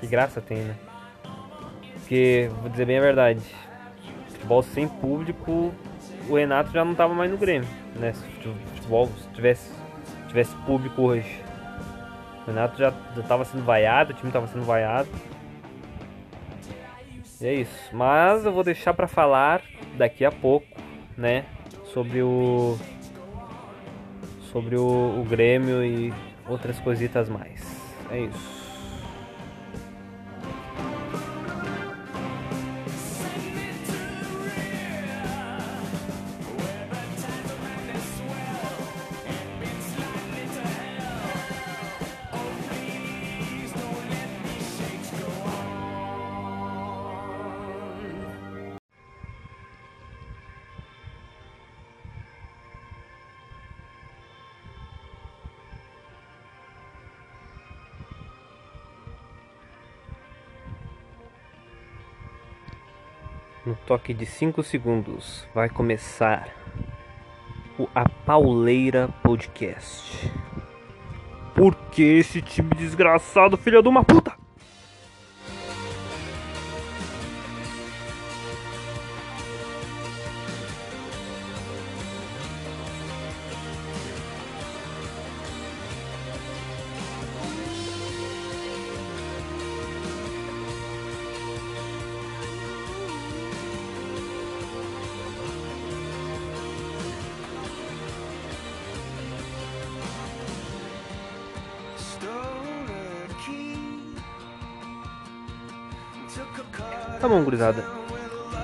[0.04, 0.76] que graça tem, né?
[1.94, 3.40] Porque, vou dizer bem a verdade,
[4.30, 5.74] futebol sem público,
[6.28, 8.12] o Renato já não tava mais no Grêmio, né?
[8.12, 9.72] Se fute- futebol se tivesse,
[10.28, 11.42] tivesse público hoje.
[12.44, 15.08] O Renato já, já tava sendo vaiado, o time tava sendo vaiado.
[17.40, 17.96] E é isso.
[17.96, 19.62] Mas eu vou deixar pra falar
[19.98, 20.68] daqui a pouco,
[21.18, 21.46] né?
[21.94, 22.78] Sobre o.
[24.52, 26.14] Sobre o, o Grêmio e
[26.48, 27.62] outras coisitas mais.
[28.12, 28.53] É isso.
[63.66, 66.50] No toque de 5 segundos vai começar
[67.80, 70.30] o A Pauleira Podcast.
[71.56, 74.43] Por que esse time desgraçado, filha de uma puta?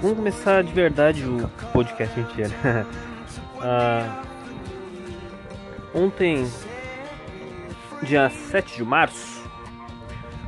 [0.02, 2.52] Vamos começar de verdade o podcast inteiro.
[3.62, 4.24] Ah,
[5.94, 6.50] ontem,
[8.02, 9.44] dia 7 de março,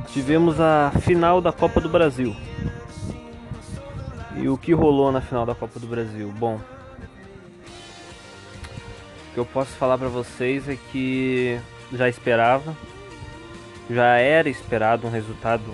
[0.06, 2.34] tivemos a final da Copa do Brasil.
[4.34, 6.32] E o que rolou na final da Copa do Brasil?
[6.38, 6.60] Bom, o
[9.34, 11.60] que eu posso falar pra vocês é que
[11.92, 12.74] já esperava,
[13.90, 15.64] já era esperado um resultado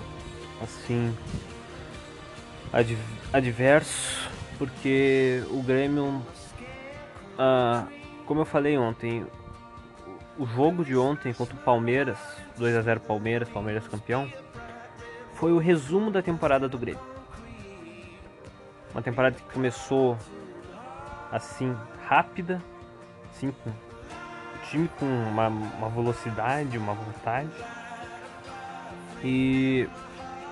[0.61, 1.15] assim
[2.73, 2.97] ad-
[3.33, 6.21] adverso, porque o Grêmio,
[7.37, 7.85] ah,
[8.25, 9.25] como eu falei ontem,
[10.37, 12.17] o jogo de ontem contra o Palmeiras,
[12.57, 14.31] 2 a 0 Palmeiras, Palmeiras campeão,
[15.33, 17.01] foi o resumo da temporada do Grêmio.
[18.93, 20.17] Uma temporada que começou
[21.31, 21.75] assim
[22.07, 22.61] rápida,
[23.31, 23.73] assim com o
[24.69, 27.49] time com uma, uma velocidade, uma vontade
[29.23, 29.87] e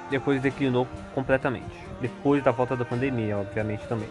[0.10, 1.76] depois declinou completamente.
[2.02, 4.10] Depois da volta da pandemia, obviamente também.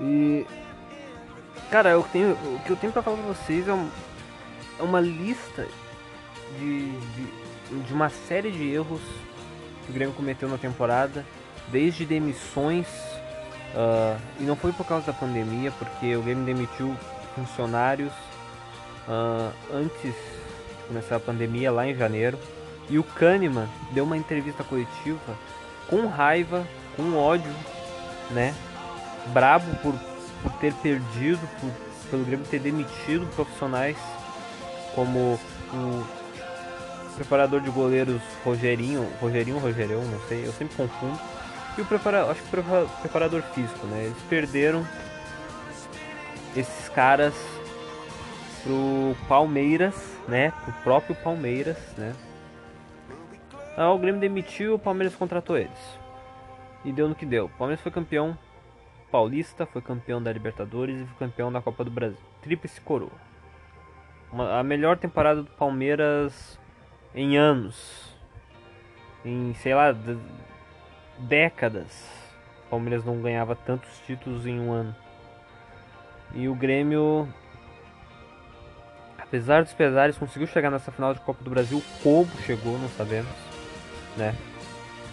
[0.00, 0.46] E
[1.70, 3.88] cara, eu tenho o que eu tenho pra falar pra vocês é, um-
[4.78, 5.66] é uma lista
[6.58, 9.00] de, de, de uma série de erros
[9.84, 11.24] que o Grêmio cometeu na temporada,
[11.68, 12.86] desde demissões,
[13.74, 16.94] ah, e não foi por causa da pandemia, porque o Grêmio demitiu
[17.34, 18.12] funcionários
[19.08, 22.38] ah, antes de começar a pandemia, lá em janeiro,
[22.88, 25.36] e o Kahneman deu uma entrevista coletiva
[25.88, 26.66] com raiva,
[26.96, 27.52] com ódio,
[28.30, 28.54] né?
[29.28, 29.94] Brabo por,
[30.42, 31.70] por ter perdido, por,
[32.10, 33.96] pelo Grêmio ter demitido profissionais
[34.94, 35.38] como
[35.72, 36.06] o
[37.16, 41.18] preparador de goleiros Rogerinho, Rogerinho, Rogerão, não sei, eu sempre confundo.
[41.76, 44.04] E o prepara, acho que o prepa- preparador físico, né?
[44.04, 44.86] Eles perderam
[46.56, 47.34] esses caras
[48.62, 49.94] pro Palmeiras,
[50.28, 50.52] né?
[50.64, 52.14] Pro próprio Palmeiras, né?
[53.76, 55.98] Ah, o Grêmio demitiu, o Palmeiras contratou eles.
[56.84, 57.46] E deu no que deu.
[57.46, 58.38] O Palmeiras foi campeão
[59.10, 62.18] paulista, foi campeão da Libertadores e foi campeão da Copa do Brasil.
[62.42, 63.10] Tríplice coroa.
[64.32, 66.58] Uma- a melhor temporada do Palmeiras
[67.14, 68.14] em anos.
[69.24, 69.94] Em, sei lá,
[71.18, 72.08] décadas.
[72.66, 74.94] O Palmeiras não ganhava tantos títulos em um ano.
[76.34, 77.28] E o Grêmio,
[79.18, 81.82] apesar dos pesares, conseguiu chegar nessa final de Copa do Brasil.
[82.02, 83.53] Como chegou, não sabemos.
[84.16, 84.34] Né?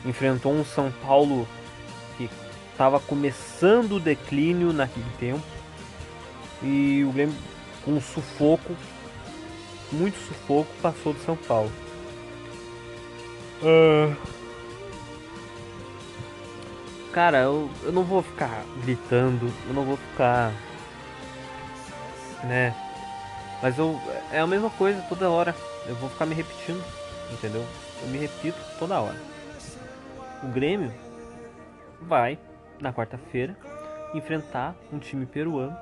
[0.05, 1.47] Enfrentou um São Paulo
[2.17, 2.29] que
[2.71, 5.43] estava começando o declínio naquele tempo.
[6.63, 7.35] E o Grêmio,
[7.83, 8.75] com um sufoco,
[9.91, 11.71] muito sufoco, passou do São Paulo.
[13.63, 14.15] Ah.
[17.11, 20.53] Cara, eu, eu não vou ficar gritando, eu não vou ficar.
[22.43, 22.73] Né?
[23.61, 23.99] Mas eu.
[24.31, 25.55] É a mesma coisa toda hora.
[25.85, 26.83] Eu vou ficar me repetindo,
[27.31, 27.65] entendeu?
[28.01, 29.17] Eu me repito toda hora.
[30.43, 30.91] O Grêmio
[32.01, 32.39] vai,
[32.79, 33.55] na quarta-feira,
[34.13, 35.77] enfrentar um time peruano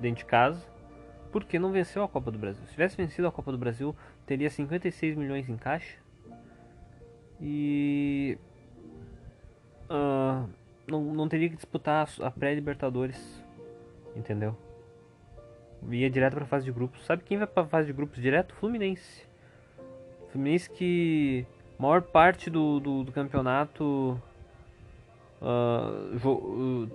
[0.00, 0.64] dentro de casa,
[1.32, 2.64] porque não venceu a Copa do Brasil.
[2.66, 5.98] Se tivesse vencido a Copa do Brasil, teria 56 milhões em caixa.
[7.40, 8.38] E
[9.88, 10.46] ah,
[10.86, 13.42] não, não teria que disputar a pré-Libertadores,
[14.14, 14.56] entendeu?
[15.90, 17.04] Ia direto pra fase de grupos.
[17.04, 18.54] Sabe quem vai pra fase de grupos direto?
[18.54, 19.26] Fluminense.
[20.34, 21.46] Fluminense que
[21.78, 24.20] maior parte do, do, do campeonato
[25.40, 26.90] uh,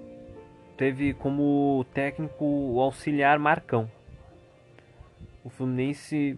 [0.75, 3.89] teve como técnico o auxiliar Marcão.
[5.41, 6.37] O Fluminense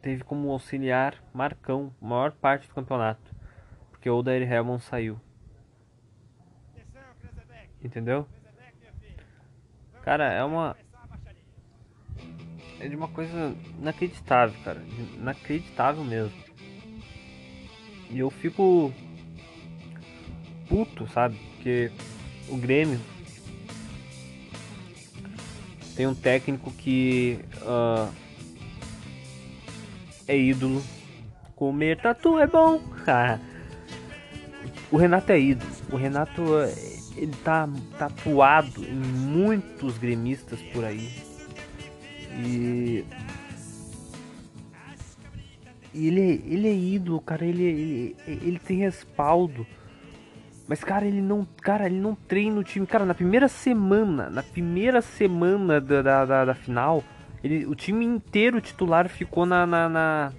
[0.00, 3.34] teve como auxiliar Marcão maior parte do campeonato,
[3.90, 5.20] porque o Odair Helmond saiu.
[7.82, 8.24] Entendeu?
[10.00, 10.76] Cara, é uma
[12.80, 14.82] é de uma coisa inacreditável, cara,
[15.16, 16.32] inacreditável mesmo.
[18.10, 18.92] E eu fico
[20.68, 21.36] puto, sabe?
[21.54, 21.90] Porque
[22.48, 23.00] o Grêmio
[25.96, 28.10] tem um técnico que ah,
[30.28, 30.82] é ídolo.
[31.54, 32.82] Comer tatu é bom.
[34.92, 35.70] o Renato é ídolo.
[35.90, 36.42] O Renato
[37.16, 37.66] ele tá
[37.98, 41.25] tatuado em muitos gremistas por aí.
[45.94, 47.44] E ele, ele é ídolo, cara.
[47.44, 49.66] Ele, ele, ele tem respaldo.
[50.68, 51.46] Mas, cara, ele não.
[51.62, 52.86] Cara, ele não treina o time.
[52.86, 54.28] Cara, na primeira semana.
[54.28, 57.02] Na primeira semana da, da, da, da final.
[57.42, 60.32] Ele, o time inteiro titular ficou na, na, na,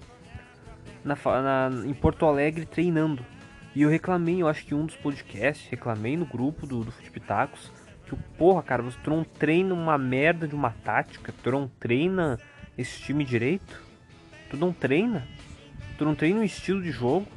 [1.06, 3.26] na fa- na- em Porto Alegre treinando.
[3.74, 7.72] E eu reclamei, eu acho que um dos podcasts, reclamei no grupo do, do Futipitacos.
[8.08, 11.34] Que, porra, cara, você não treina uma merda de uma tática.
[11.44, 12.40] Tu não treina
[12.78, 13.84] esse time direito.
[14.50, 15.28] Tu não treina.
[15.98, 17.28] Tu não treina um estilo de jogo.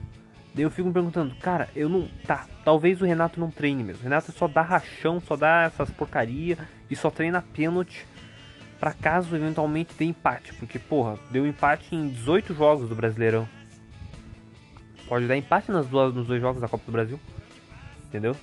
[0.54, 2.08] Daí eu fico me perguntando, cara, eu não.
[2.26, 4.00] Tá, talvez o Renato não treine mesmo.
[4.00, 6.58] O Renato só dá rachão, só dá essas porcaria
[6.90, 8.06] e só treina pênalti
[8.80, 10.52] pra caso eventualmente dê empate.
[10.54, 13.48] Porque, porra, deu empate em 18 jogos do Brasileirão.
[15.06, 17.20] Pode dar empate nas duas, nos dois jogos da Copa do Brasil.
[18.06, 18.36] Entendeu?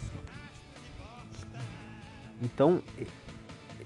[2.42, 2.82] Então,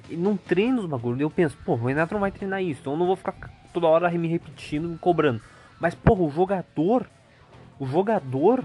[0.10, 1.22] não treina os bagulho.
[1.22, 2.82] Eu penso, pô, o Renato não vai treinar isso.
[2.82, 3.34] Então eu não vou ficar
[3.74, 5.41] toda hora me repetindo, me cobrando.
[5.80, 7.10] Mas, porra, o jogador.
[7.80, 8.64] O jogador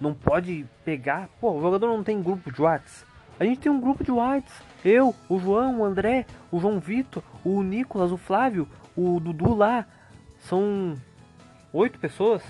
[0.00, 1.28] não pode pegar.
[1.40, 3.04] Pô, o jogador não tem grupo de Whats.
[3.38, 4.52] A gente tem um grupo de Whats.
[4.84, 9.86] Eu, o João, o André, o João Vitor, o Nicolas, o Flávio, o Dudu lá.
[10.38, 10.96] São
[11.72, 12.42] oito pessoas.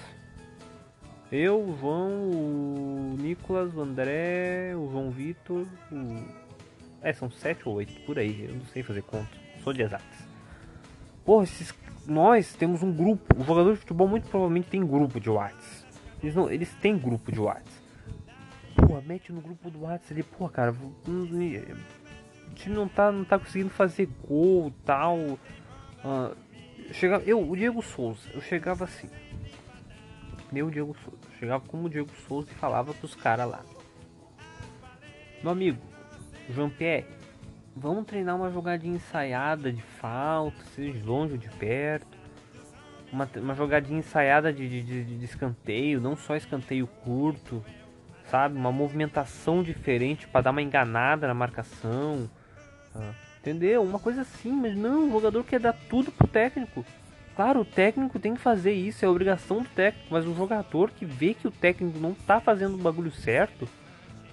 [1.32, 6.45] Eu, o João, o Nicolas, o André, o João Vitor, o.
[7.02, 8.46] É, são sete ou oito, por aí.
[8.48, 9.30] Eu não sei fazer conta.
[9.62, 10.28] Sou de exatas.
[11.24, 11.74] Porra, esses...
[12.06, 13.40] nós temos um grupo.
[13.40, 15.86] O jogador de futebol muito provavelmente tem grupo de Whats.
[16.22, 16.50] Eles, não...
[16.50, 17.82] Eles têm grupo de Whats.
[18.74, 20.72] Pô, mete no grupo do Whats ali, pô, cara.
[20.72, 25.38] O time não tá, não tá conseguindo fazer gol tal.
[26.04, 26.32] Ah,
[26.92, 29.08] chegava, eu, o Diego Souza, eu chegava assim.
[30.52, 31.18] Meu Diego Souza.
[31.38, 33.64] Chegava como o Diego Souza e falava pros caras lá.
[35.42, 35.78] Meu amigo,
[36.54, 37.04] Jean-Pierre,
[37.74, 42.16] vamos treinar uma jogadinha ensaiada de falta, seja de longe ou de perto.
[43.12, 47.64] Uma, uma jogadinha ensaiada de, de, de- de escanteio, não só escanteio curto,
[48.30, 48.56] sabe?
[48.56, 52.28] Uma movimentação diferente para dar uma enganada na marcação.
[52.94, 53.82] ah, entendeu?
[53.82, 56.84] Uma coisa assim, mas não, o jogador quer dar tudo pro técnico.
[57.36, 61.04] Claro, o técnico tem que fazer isso, é obrigação do técnico, mas o jogador que
[61.04, 63.68] vê que o técnico não tá fazendo o bagulho certo,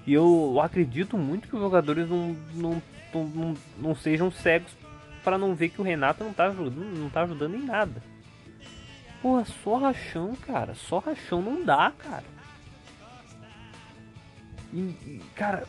[0.05, 2.81] e eu acredito muito que os jogadores não, não,
[3.13, 4.71] não, não, sejam cegos
[5.23, 8.03] para não ver que o Renato não tá ajudando, não tá ajudando em nada.
[9.21, 12.25] Porra, só rachão, cara, só rachão não dá, cara.
[14.73, 15.65] E, cara,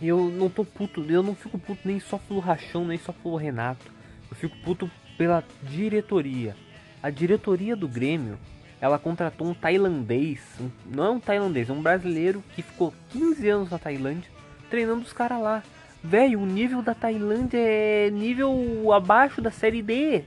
[0.00, 3.36] eu não tô puto, eu não fico puto nem só pelo Rachão, nem só pelo
[3.36, 3.90] Renato.
[4.30, 6.54] Eu fico puto pela diretoria.
[7.02, 8.38] A diretoria do Grêmio,
[8.80, 13.48] ela contratou um tailandês, um- não é um tailandês, é um brasileiro que ficou 15
[13.48, 14.30] anos na Tailândia
[14.70, 15.62] treinando os caras lá.
[16.02, 20.24] Velho, o nível da Tailândia é nível abaixo da série D.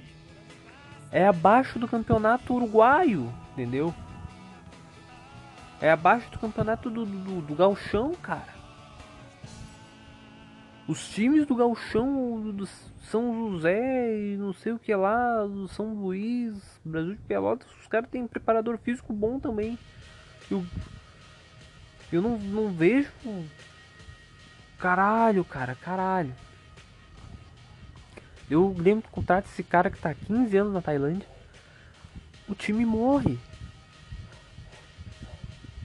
[1.11, 3.93] É abaixo do campeonato uruguaio, entendeu?
[5.81, 8.58] É abaixo do campeonato do, do, do cara.
[10.89, 12.65] Os times do Gauchão, do
[13.11, 17.85] São José e não sei o que lá, do São Luís, Brasil de Pelotas, os
[17.85, 19.77] caras têm preparador físico bom também.
[20.49, 20.65] Eu,
[22.11, 23.11] eu não, não vejo.
[24.79, 26.33] Caralho, cara, caralho.
[28.49, 31.27] Eu lembro do contrato desse cara que tá há 15 anos na Tailândia.
[32.47, 33.37] O time morre.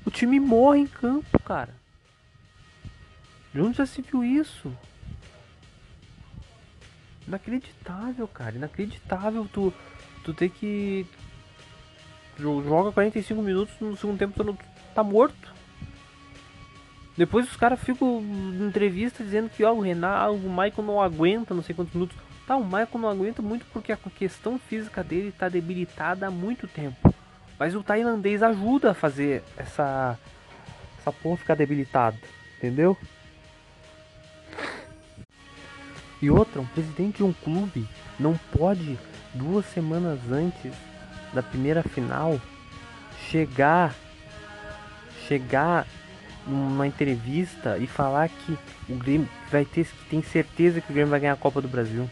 [0.06, 1.74] O time morre em campo, cara.
[3.52, 4.74] De onde já se viu isso?
[7.26, 8.56] Inacreditável, cara.
[8.56, 9.72] Inacreditável tu,
[10.24, 11.06] tu ter que.
[12.38, 14.58] jo- Joga 45 minutos no segundo tempo tu não-
[14.94, 15.52] tá morto.
[17.16, 21.54] Depois os caras ficam em entrevista dizendo que ó, o Renato, o Michael não aguenta
[21.54, 22.16] não sei quantos minutos.
[22.46, 26.66] Tá, o Michael não aguenta muito porque a questão física dele tá debilitada há muito
[26.66, 27.14] tempo.
[27.58, 30.18] Mas o tailandês ajuda a fazer essa.
[30.98, 32.18] essa porra ficar debilitada.
[32.58, 32.96] Entendeu?
[36.22, 37.88] E outra, um presidente de um clube
[38.18, 38.98] não pode,
[39.34, 40.72] duas semanas antes
[41.32, 42.40] da primeira final,
[43.28, 43.94] chegar
[45.26, 45.86] chegar
[46.46, 48.58] numa entrevista e falar que
[48.88, 51.68] o Grêmio vai ter que tem certeza que o Grêmio vai ganhar a Copa do
[51.68, 52.08] Brasil.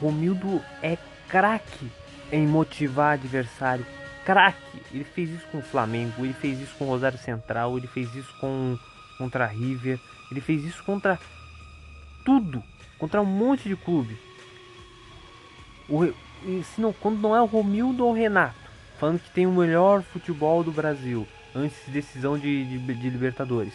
[0.00, 0.96] Romildo é
[1.28, 1.90] craque
[2.30, 3.86] em motivar adversário.
[4.24, 4.82] Craque!
[4.92, 8.14] Ele fez isso com o Flamengo, ele fez isso com o Rosário Central, ele fez
[8.14, 8.78] isso com
[9.16, 9.98] contra a River,
[10.30, 11.18] ele fez isso contra
[12.28, 12.62] tudo,
[12.98, 14.18] contra um monte de clube.
[15.88, 16.04] O,
[16.62, 18.54] se não, quando não é o Romildo ou o Renato,
[18.98, 23.72] falando que tem o melhor futebol do Brasil, antes de decisão de, de, de Libertadores.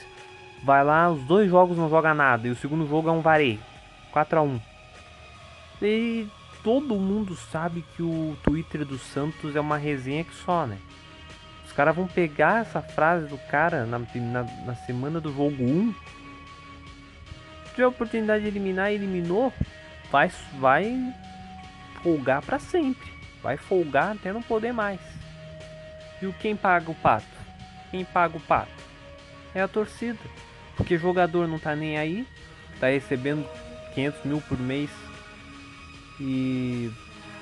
[0.64, 3.60] Vai lá, os dois jogos não joga nada, e o segundo jogo é um vareio.
[4.12, 4.62] 4 a 1
[5.82, 6.28] E
[6.64, 10.78] todo mundo sabe que o Twitter do Santos é uma resenha que só, né?
[11.66, 15.95] Os caras vão pegar essa frase do cara na, na, na semana do jogo 1.
[17.74, 19.52] Tiver a oportunidade de eliminar, eliminou.
[20.12, 21.14] Vai, vai
[22.02, 23.12] folgar pra sempre.
[23.42, 25.00] Vai folgar até não poder mais.
[26.22, 27.26] E o quem paga o pato?
[27.92, 28.72] Quem paga o pato?
[29.54, 30.20] É a torcida.
[30.78, 32.28] Porque jogador não tá nem aí.
[32.80, 33.48] Tá recebendo
[33.94, 34.90] 500 mil por mês.
[36.20, 36.92] E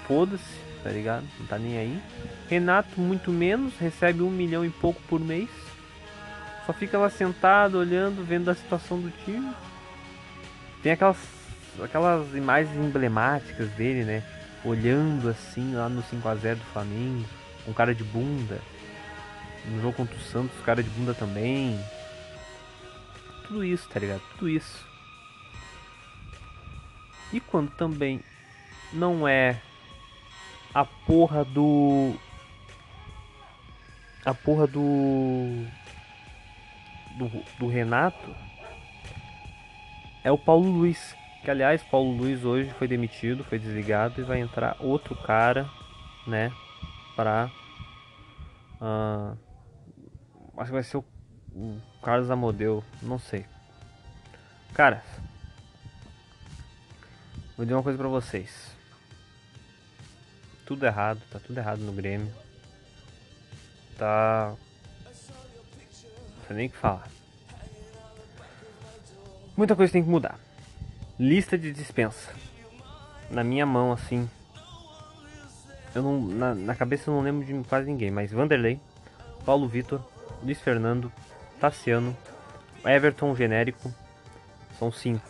[0.08, 1.26] foda-se, tá ligado?
[1.40, 2.02] Não tá nem aí.
[2.50, 5.50] Renato, muito menos, recebe um milhão e pouco por mês.
[6.66, 9.52] Só fica lá sentado, olhando, vendo a situação do time.
[10.82, 11.18] Tem aquelas,
[11.84, 14.24] aquelas imagens emblemáticas dele, né?
[14.64, 17.26] Olhando assim lá no 5x0 do Flamengo.
[17.68, 18.60] um cara de bunda.
[19.66, 21.80] No jogo contra o Santos, cara de bunda também.
[23.48, 24.22] Tudo isso, tá ligado?
[24.32, 24.88] Tudo isso.
[27.32, 28.20] E quando também
[28.92, 29.62] não é
[30.74, 32.14] a porra do.
[34.26, 35.66] A porra do.
[37.18, 37.30] Do,
[37.60, 38.36] do Renato.
[40.24, 41.16] É o Paulo Luiz.
[41.44, 45.68] Que aliás, Paulo Luiz hoje foi demitido, foi desligado e vai entrar outro cara,
[46.28, 46.52] né?
[47.16, 47.50] Pra.
[48.80, 49.34] ah,
[50.58, 51.06] acho que vai ser o,
[51.56, 53.46] o Carlos Amodeu, não sei.
[54.74, 55.04] Cara,
[57.58, 58.76] vou dizer uma coisa pra vocês.
[60.64, 62.32] Tudo errado, tá tudo errado no Grêmio.
[63.98, 64.56] Tá.
[65.04, 67.21] Não sei nem o que falar.
[69.62, 70.40] Muita coisa tem que mudar.
[71.20, 72.34] Lista de dispensa.
[73.30, 74.28] Na minha mão, assim.
[75.94, 76.20] Eu não.
[76.20, 78.80] Na, na cabeça eu não lembro de quase ninguém, mas Vanderlei,
[79.46, 80.02] Paulo Vitor,
[80.42, 81.12] Luiz Fernando,
[81.60, 82.18] Tassiano,
[82.84, 83.94] Everton genérico.
[84.80, 85.30] São cinco.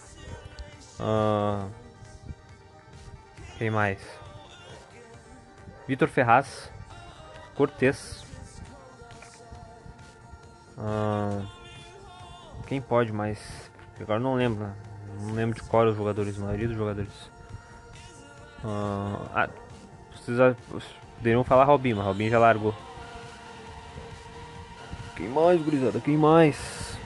[0.98, 1.68] Ah,
[3.58, 4.00] quem mais?
[5.86, 6.72] Vitor Ferraz,
[7.54, 8.24] Cortez.
[10.78, 11.46] Ah,
[12.66, 13.70] quem pode mais?
[14.00, 14.64] Agora não lembro.
[14.64, 14.74] né?
[15.22, 17.12] Não lembro de qual os jogadores, a maioria dos jogadores.
[18.64, 19.50] Ah, ah,
[20.28, 20.56] já-
[21.18, 22.74] poderiam falar Robinho, mas Robinho já largou.
[25.16, 26.00] Quem mais, gurizada?
[26.00, 26.98] Quem mais?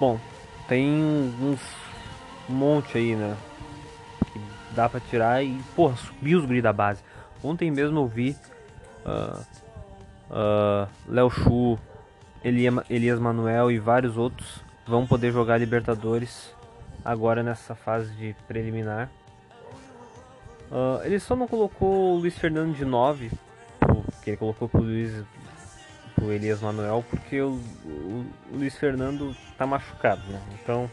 [0.00, 0.18] Bom,
[0.68, 0.90] tem
[1.40, 1.60] uns
[2.48, 3.36] monte aí, né?
[4.32, 4.40] Que
[4.72, 7.00] dá pra tirar e, porra, subir os guri da base.
[7.42, 8.36] Ontem mesmo eu vi
[9.06, 9.40] ah,
[10.30, 11.78] ah, Léo Chu,
[12.44, 16.54] Elias Manuel e vários outros vão poder jogar Libertadores
[17.04, 19.10] agora nessa fase de preliminar.
[20.70, 23.30] Ah, ele só não colocou o Luiz Fernando de 9,
[24.22, 25.24] que ele colocou pro Luiz
[26.14, 30.40] pro Elias Manuel, porque o, o- o Luiz Fernando tá machucado, né?
[30.62, 30.88] Então,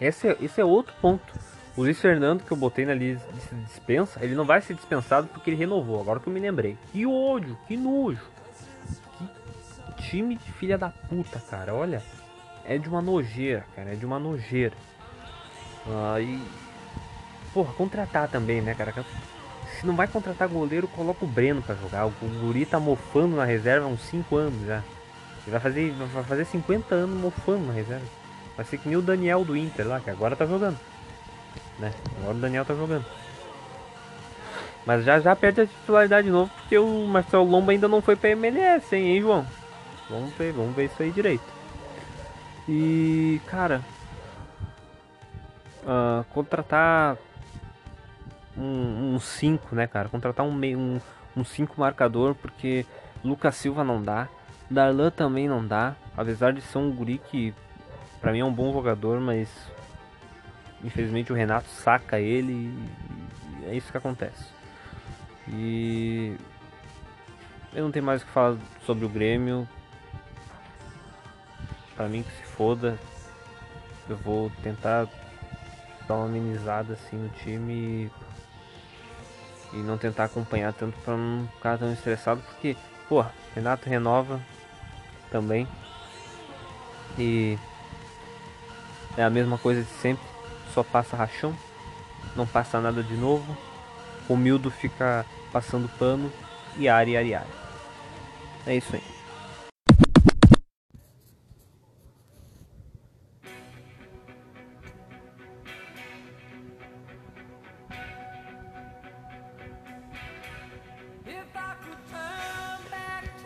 [0.00, 1.22] esse é, esse é outro ponto.
[1.76, 5.26] O Luiz Fernando, que eu botei na lista de dispensa, ele não vai ser dispensado
[5.26, 6.78] porque ele renovou, agora que eu me lembrei.
[6.92, 8.22] Que ódio, que nojo.
[10.08, 11.74] Time de filha da puta, cara.
[11.74, 12.02] Olha,
[12.64, 13.92] é de uma nojeira, cara.
[13.92, 14.74] É de uma nojeira.
[16.14, 16.42] Aí.
[17.52, 18.92] Porra, contratar também, né, cara?
[19.78, 22.06] Se não vai contratar goleiro, coloca o Breno pra jogar.
[22.06, 24.82] O Guri tá mofando na reserva há uns 5 anos já.
[25.46, 28.06] Ele vai fazer, vai fazer 50 anos mofando na reserva.
[28.56, 30.78] Vai ser que nem o Daniel do Inter lá, que agora tá jogando.
[31.78, 31.92] Né?
[32.18, 33.04] Agora o Daniel tá jogando.
[34.86, 38.16] Mas já já perde a titularidade de novo porque o Marcelo Lomba ainda não foi
[38.16, 39.46] pra MLS, hein, hein João?
[40.08, 41.44] Vamos ver, vamos ver isso aí direito.
[42.68, 43.82] E, cara,
[45.86, 47.16] ah, contratar
[48.56, 50.08] um 5, né, cara?
[50.08, 51.00] Contratar um meio um,
[51.36, 52.86] um cinco marcador, porque
[53.24, 54.28] Lucas Silva não dá,
[54.70, 57.54] Darlan também não dá, apesar de ser um guri que
[58.20, 59.48] pra mim é um bom jogador, mas
[60.82, 64.46] infelizmente o Renato saca ele e é isso que acontece.
[65.48, 66.36] E
[67.74, 69.68] eu não tenho mais o que falar sobre o Grêmio.
[71.96, 72.98] Pra mim que se foda.
[74.08, 75.08] Eu vou tentar
[76.06, 78.10] dar uma amenizada assim no time
[79.72, 82.76] e, e não tentar acompanhar tanto pra não ficar tão estressado, porque,
[83.08, 83.24] pô,
[83.54, 84.40] Renato renova
[85.30, 85.66] também.
[87.18, 87.58] E
[89.16, 90.24] é a mesma coisa de sempre,
[90.74, 91.56] só passa rachão,
[92.36, 93.56] não passa nada de novo.
[94.28, 96.32] O Mildo fica passando pano
[96.76, 97.46] e ari, ari, ari.
[98.66, 99.13] É isso aí.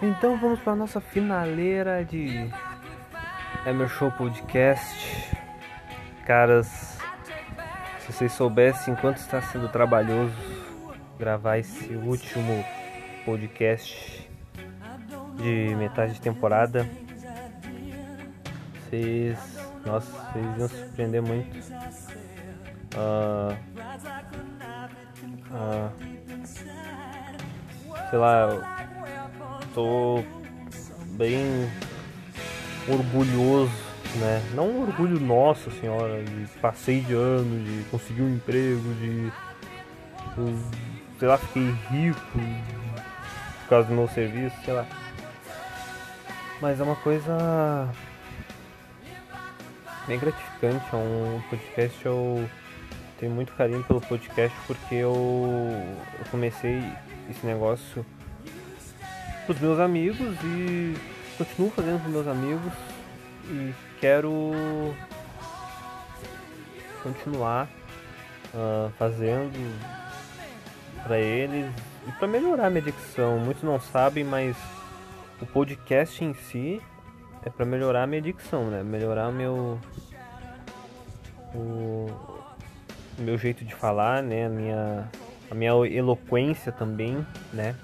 [0.00, 2.48] Então vamos para nossa finaleira de
[3.66, 5.28] Emer Show Podcast.
[6.24, 6.98] Caras,
[7.98, 10.36] se vocês soubessem quanto está sendo trabalhoso
[11.18, 12.64] gravar esse último
[13.24, 14.30] podcast
[15.36, 16.88] de metade de temporada,
[18.84, 19.36] vocês,
[19.84, 21.58] nossa, vocês iam surpreender muito.
[22.96, 23.56] Ah,
[25.50, 25.90] ah,
[28.10, 28.77] sei lá,
[29.78, 30.24] tô
[31.10, 31.70] bem
[32.88, 33.70] orgulhoso,
[34.16, 34.42] né?
[34.52, 39.32] Não um orgulho nosso, senhora, de passei de ano, de conseguir um emprego, de
[41.16, 42.20] sei lá, fiquei rico
[43.60, 44.84] por causa do meu serviço, sei lá.
[46.60, 47.88] Mas é uma coisa
[50.08, 52.50] bem gratificante, é um podcast eu
[53.20, 55.14] tenho muito carinho pelo podcast porque eu,
[56.18, 56.82] eu comecei
[57.30, 58.04] esse negócio
[59.48, 60.94] pros meus amigos e
[61.38, 62.72] continuo fazendo pros meus amigos
[63.48, 64.52] e quero
[67.02, 67.66] continuar
[68.54, 69.58] ah, fazendo
[71.02, 71.72] para eles
[72.06, 73.38] e para melhorar a minha dicção.
[73.38, 74.54] Muitos não sabem, mas
[75.40, 76.82] o podcast em si
[77.42, 78.82] é para melhorar a minha dicção, né?
[78.82, 79.80] Melhorar meu
[81.54, 82.06] o
[83.18, 84.44] meu jeito de falar, né?
[84.44, 85.08] A minha
[85.50, 87.74] a minha eloquência também, né?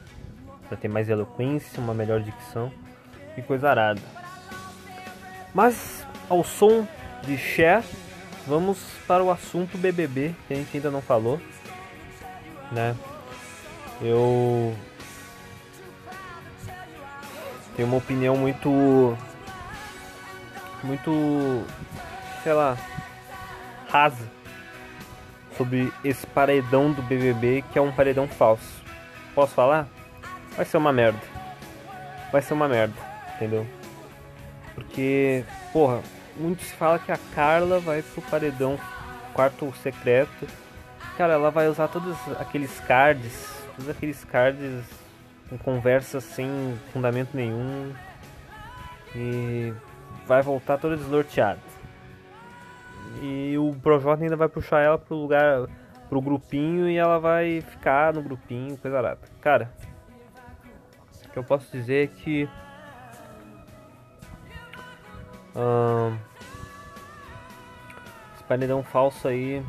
[0.68, 2.72] Para ter mais eloquência, uma melhor dicção
[3.36, 4.00] e coisa arada.
[5.54, 6.86] Mas ao som
[7.22, 7.82] de Cher,
[8.46, 11.40] vamos para o assunto BBB que a gente ainda não falou,
[12.72, 12.96] né?
[14.02, 14.74] Eu
[17.76, 19.16] tenho uma opinião muito
[20.82, 21.64] muito
[22.42, 22.76] sei lá
[23.88, 24.28] rasa
[25.56, 28.82] sobre esse paredão do BBB que é um paredão falso.
[29.34, 29.88] Posso falar?
[30.56, 31.20] Vai ser uma merda.
[32.30, 32.94] Vai ser uma merda,
[33.34, 33.66] entendeu?
[34.74, 36.00] Porque, porra,
[36.36, 38.78] muito se fala que a Carla vai pro paredão
[39.32, 40.46] quarto secreto.
[41.16, 44.84] Cara, ela vai usar todos aqueles cards, todos aqueles cards
[45.48, 46.48] com conversas sem
[46.92, 47.92] fundamento nenhum.
[49.14, 49.72] E
[50.26, 51.60] vai voltar toda desnorteada.
[53.22, 55.66] E o Projota ainda vai puxar ela pro lugar,
[56.08, 59.20] pro grupinho e ela vai ficar no grupinho, coisa arada.
[59.40, 59.70] Cara,
[61.34, 62.48] que eu posso dizer é que.
[65.54, 66.16] ahn,
[68.34, 69.62] esse paredão falso aí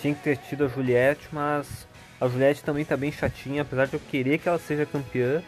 [0.00, 1.86] tinha que ter tido a Juliette, mas
[2.18, 5.42] a Juliette também tá bem chatinha, apesar de eu querer que ela seja campeã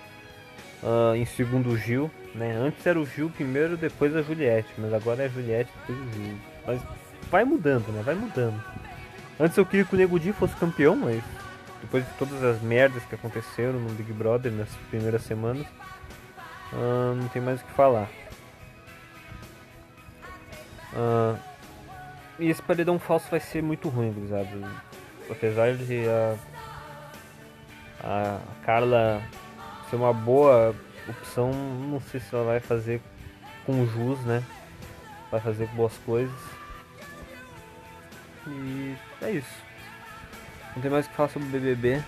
[0.83, 2.55] ah, em segundo o Gil, né?
[2.57, 6.13] Antes era o Gil primeiro, depois a Juliette, mas agora é a Juliette depois o
[6.13, 6.39] Gil.
[6.67, 6.83] Mas
[7.31, 8.03] vai mudando, né?
[8.05, 8.63] Vai mudando.
[9.41, 11.23] Antes eu queria que o Nego Di fosse campeão, mas
[11.81, 15.67] depois de todas as merdas que aconteceram no Big Brother nas primeiras semanas,
[16.73, 18.09] ah, não tem mais o que falar.
[20.95, 21.37] Ah,
[22.39, 24.49] e esse paredão falso vai ser muito ruim, gurizada.
[25.31, 26.37] Apesar de a,
[28.03, 29.23] a Carla
[29.91, 30.75] ser uma boa
[31.09, 33.01] opção, não sei se ela vai fazer
[33.67, 34.43] com jus, né?
[35.31, 36.39] Vai fazer boas coisas.
[38.47, 39.68] E é isso.
[40.79, 42.01] Não tem mais o que falar sobre o BBB.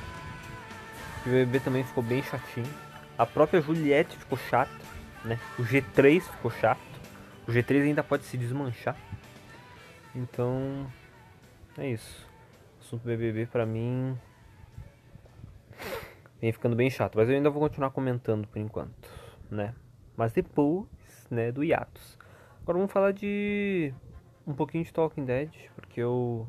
[1.27, 2.73] O BBB também ficou bem chatinho.
[3.18, 4.71] A própria Juliette ficou chata,
[5.25, 5.41] né?
[5.59, 6.81] O G3 ficou chato.
[7.49, 8.97] O G3 ainda pode se desmanchar.
[10.14, 10.87] Então,
[11.77, 12.25] é isso.
[12.79, 14.16] O assunto BBB pra mim
[16.41, 19.11] vem ficando bem chato, mas eu ainda vou continuar comentando por enquanto,
[19.51, 19.75] né?
[20.16, 20.87] Mas depois,
[21.29, 22.16] né, do hiatus.
[22.62, 23.93] Agora vamos falar de
[24.47, 26.47] um pouquinho de Talking Dead, porque eu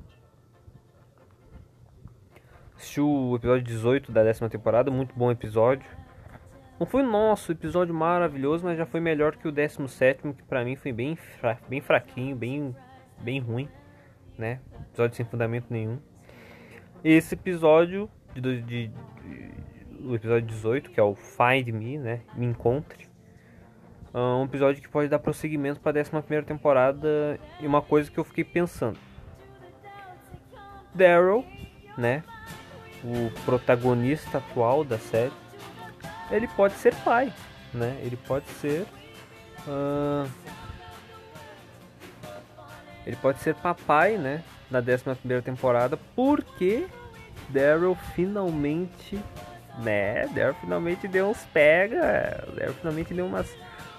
[2.82, 5.86] assisti o episódio 18 da décima temporada, muito bom episódio.
[6.80, 10.76] Não foi nosso episódio maravilhoso, mas já foi melhor que o 17, que pra mim
[10.76, 12.76] foi bem, fra bem fraquinho, bem,
[13.20, 13.70] bem ruim,
[14.36, 14.60] né?
[14.90, 16.00] Episódio sem fundamento nenhum.
[17.04, 18.92] Esse episódio de, de, de-
[20.04, 22.22] o episódio 18, que é o Find Me, né?
[22.34, 23.08] Me encontre.
[24.12, 28.20] É um episódio que pode dar prosseguimento para a 11 temporada e uma coisa que
[28.20, 28.98] eu fiquei pensando.
[30.96, 31.46] Daryl,
[31.96, 32.24] né?
[33.04, 35.34] O protagonista atual da série,
[36.30, 37.34] ele pode ser pai,
[37.74, 38.00] né?
[38.04, 38.86] Ele pode ser.
[39.68, 40.28] ah,
[43.06, 44.44] ele pode ser papai, né?
[44.70, 46.88] Na 11 temporada, porque
[47.50, 49.20] Daryl finalmente,
[49.80, 50.28] né?
[50.28, 53.50] Daryl finalmente deu uns pega, Daryl finalmente deu umas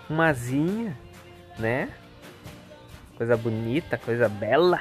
[0.09, 0.97] umazinha,
[1.59, 1.91] né?
[3.17, 4.81] Coisa bonita, coisa bela.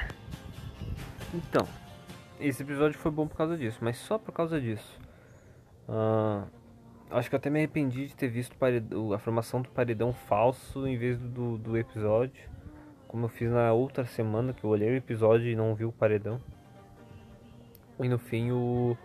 [1.34, 1.68] Então,
[2.42, 5.00] esse episódio foi bom por causa disso, mas só por causa disso.
[5.88, 6.46] Ah,
[7.12, 10.88] acho que eu até me arrependi de ter visto paredão- a formação do paredão falso
[10.88, 12.50] em vez do, do episódio.
[13.08, 15.92] Como eu fiz na outra semana, que eu olhei o episódio e não vi o
[15.92, 16.40] paredão.
[18.00, 18.98] E no fim o.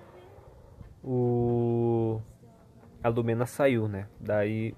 [1.03, 2.21] O.
[3.03, 4.07] A Lumena saiu, né?
[4.21, 4.75] Daí.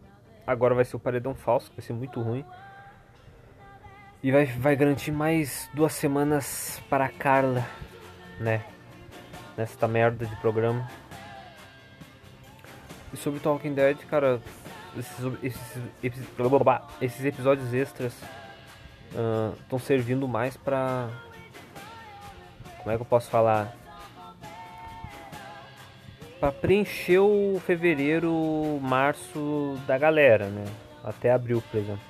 [0.46, 2.42] Agora vai ser o paredão falso, vai ser muito ruim.
[4.22, 7.64] E vai, vai garantir mais duas semanas para a Carla,
[8.40, 8.64] né?
[9.56, 10.88] Nesta merda de programa.
[13.12, 14.40] E sobre Talking Dead, cara,
[14.96, 15.24] esses,
[16.02, 16.26] esses,
[17.00, 18.14] esses, episódios extras
[19.62, 21.08] estão servindo mais pra.
[22.78, 23.74] Como é que eu posso falar?
[26.38, 30.64] Pra preencher o fevereiro, março da galera, né?
[31.02, 32.02] Até abril, por exemplo.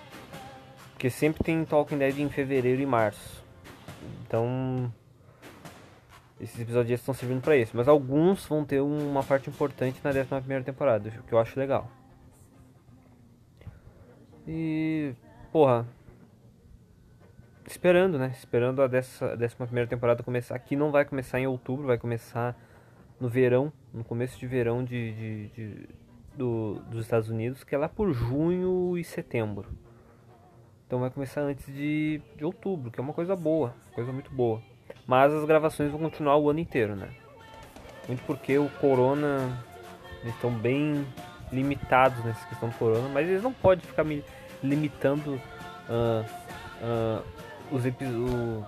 [0.93, 3.43] Porque sempre tem Talking Dead em fevereiro e março.
[4.27, 4.93] Então.
[6.41, 10.27] Esses episódios estão servindo pra isso, mas alguns vão ter uma parte importante na 11
[10.41, 11.91] primeira temporada, o que eu acho legal.
[14.47, 15.15] E,
[15.53, 15.87] porra,
[17.67, 18.31] esperando, né?
[18.35, 20.55] Esperando a dessa, décima primeira temporada começar.
[20.55, 22.57] Aqui não vai começar em outubro, vai começar
[23.21, 25.89] no verão, no começo de verão de, de, de-
[26.37, 29.67] do, dos Estados Unidos, que é lá por junho e setembro.
[30.87, 34.63] Então vai começar antes de, de outubro, que é uma coisa boa, coisa muito boa.
[35.09, 37.09] Mas as gravações vão continuar o ano inteiro, né?
[38.07, 39.59] Muito porque o corona,
[40.23, 41.07] eles estão bem
[41.51, 44.23] limitados nessa questão do corona, mas eles não podem ficar me
[44.63, 45.41] limitando
[45.89, 46.25] ah,
[46.83, 47.23] ah,
[47.73, 48.67] os, epi- o-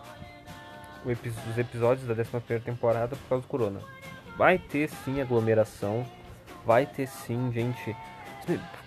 [1.04, 3.80] o epi- os episódios da 11 temporada por causa do corona.
[4.38, 6.06] Vai ter sim aglomeração,
[6.64, 7.94] vai ter sim gente.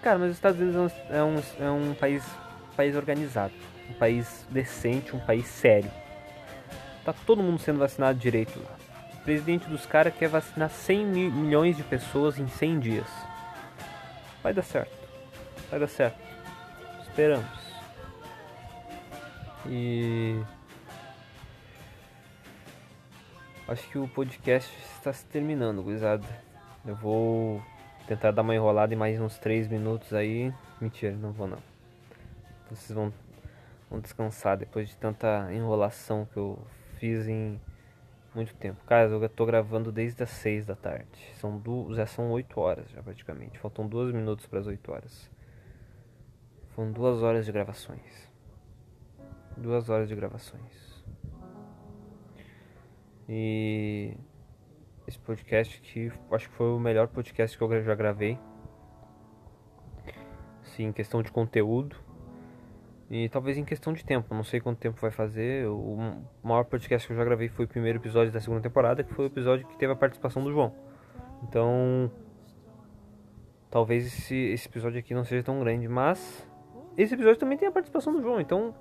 [0.02, 1.36] Cara, mas os Estados Unidos é um,
[1.68, 2.26] é um, é país,
[2.76, 3.54] país organizado,
[3.92, 5.92] um país decente, um país sério.
[7.06, 8.76] Tá todo mundo sendo vacinado direito lá.
[9.16, 13.08] O presidente dos caras quer vacinar 100 mi- milhões de pessoas em 100 dias.
[14.42, 14.92] Vai dar certo.
[15.70, 16.18] Vai dar certo.
[17.02, 17.64] Esperamos.
[19.68, 20.42] E.
[23.68, 26.26] Acho que o podcast está se terminando, gurizada.
[26.86, 27.62] Eu vou
[28.08, 30.54] tentar dar uma enrolada em mais uns 3 minutos aí.
[30.82, 31.60] Mentira, não vou não.
[32.70, 33.14] Vocês vão,
[33.90, 36.60] vão descansar depois de tanta enrolação que eu
[37.04, 37.60] fiz em
[38.34, 38.82] muito tempo.
[38.86, 41.06] Cara, eu tô gravando desde as 6 da tarde.
[41.36, 43.60] São du já são 8 horas já praticamente.
[43.60, 45.30] Faltam 2 minutos para as 8 horas.
[46.70, 48.32] Foram 2 horas de gravações.
[49.58, 51.04] 2 horas de gravações.
[53.28, 54.16] E
[55.06, 58.40] esse podcast aqui, acho que foi o melhor podcast que eu já gravei.
[60.62, 61.98] Sim, questão de conteúdo.
[63.16, 65.68] E talvez em questão de tempo, não sei quanto tempo vai fazer.
[65.68, 66.00] O
[66.42, 69.26] maior podcast que eu já gravei foi o primeiro episódio da segunda temporada, que foi
[69.26, 70.74] o episódio que teve a participação do João.
[71.44, 72.10] Então,
[73.70, 76.50] talvez esse, esse episódio aqui não seja tão grande, mas
[76.98, 78.74] esse episódio também tem a participação do João, então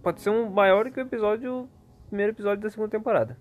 [0.00, 1.68] pode ser um maior que o episódio,
[2.06, 3.36] primeiro episódio da segunda temporada.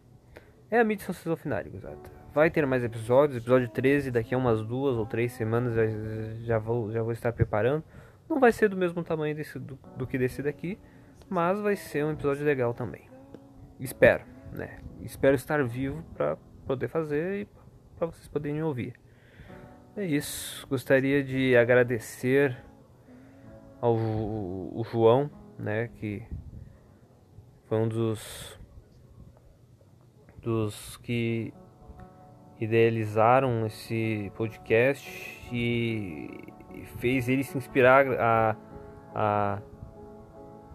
[0.71, 2.09] É a mídia final, exato.
[2.33, 5.85] Vai ter mais episódios, episódio 13 daqui a umas duas ou três semanas já,
[6.45, 7.83] já, vou, já vou estar preparando.
[8.29, 10.79] Não vai ser do mesmo tamanho desse, do, do que desse daqui,
[11.29, 13.09] mas vai ser um episódio legal também.
[13.79, 14.79] Espero, né?
[15.01, 17.47] Espero estar vivo para poder fazer e
[17.97, 18.93] para vocês poderem ouvir.
[19.95, 20.65] É isso.
[20.67, 22.57] Gostaria de agradecer
[23.79, 26.23] ao o João, né, que
[27.65, 28.59] foi um dos
[30.41, 31.53] dos que
[32.59, 35.09] idealizaram esse podcast
[35.51, 36.29] e
[36.97, 38.55] fez ele se inspirar a,
[39.15, 39.59] a,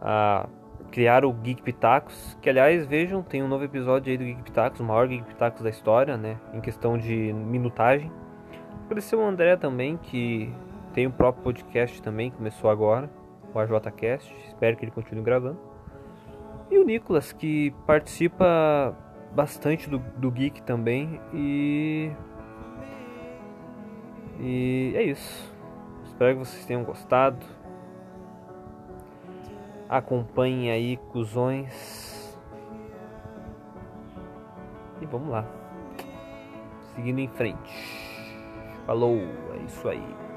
[0.00, 0.48] a
[0.90, 4.80] criar o Geek Pitacos, que aliás vejam, tem um novo episódio aí do Geek Pitacos,
[4.80, 8.10] o maior Geek Pitacos da história, né, em questão de minutagem.
[8.86, 10.52] Agradecer o André também, que
[10.94, 13.10] tem o próprio podcast também, começou agora,
[13.54, 15.58] o AJCast, espero que ele continue gravando.
[16.70, 18.96] E o Nicolas, que participa
[19.34, 22.10] bastante do, do Geek também, e...
[24.40, 25.57] E é isso.
[26.18, 27.46] Espero que vocês tenham gostado.
[29.88, 32.36] Acompanhem aí, cuzões.
[35.00, 35.46] E vamos lá.
[36.96, 37.72] Seguindo em frente.
[38.84, 39.16] Falou,
[39.54, 40.27] é isso aí.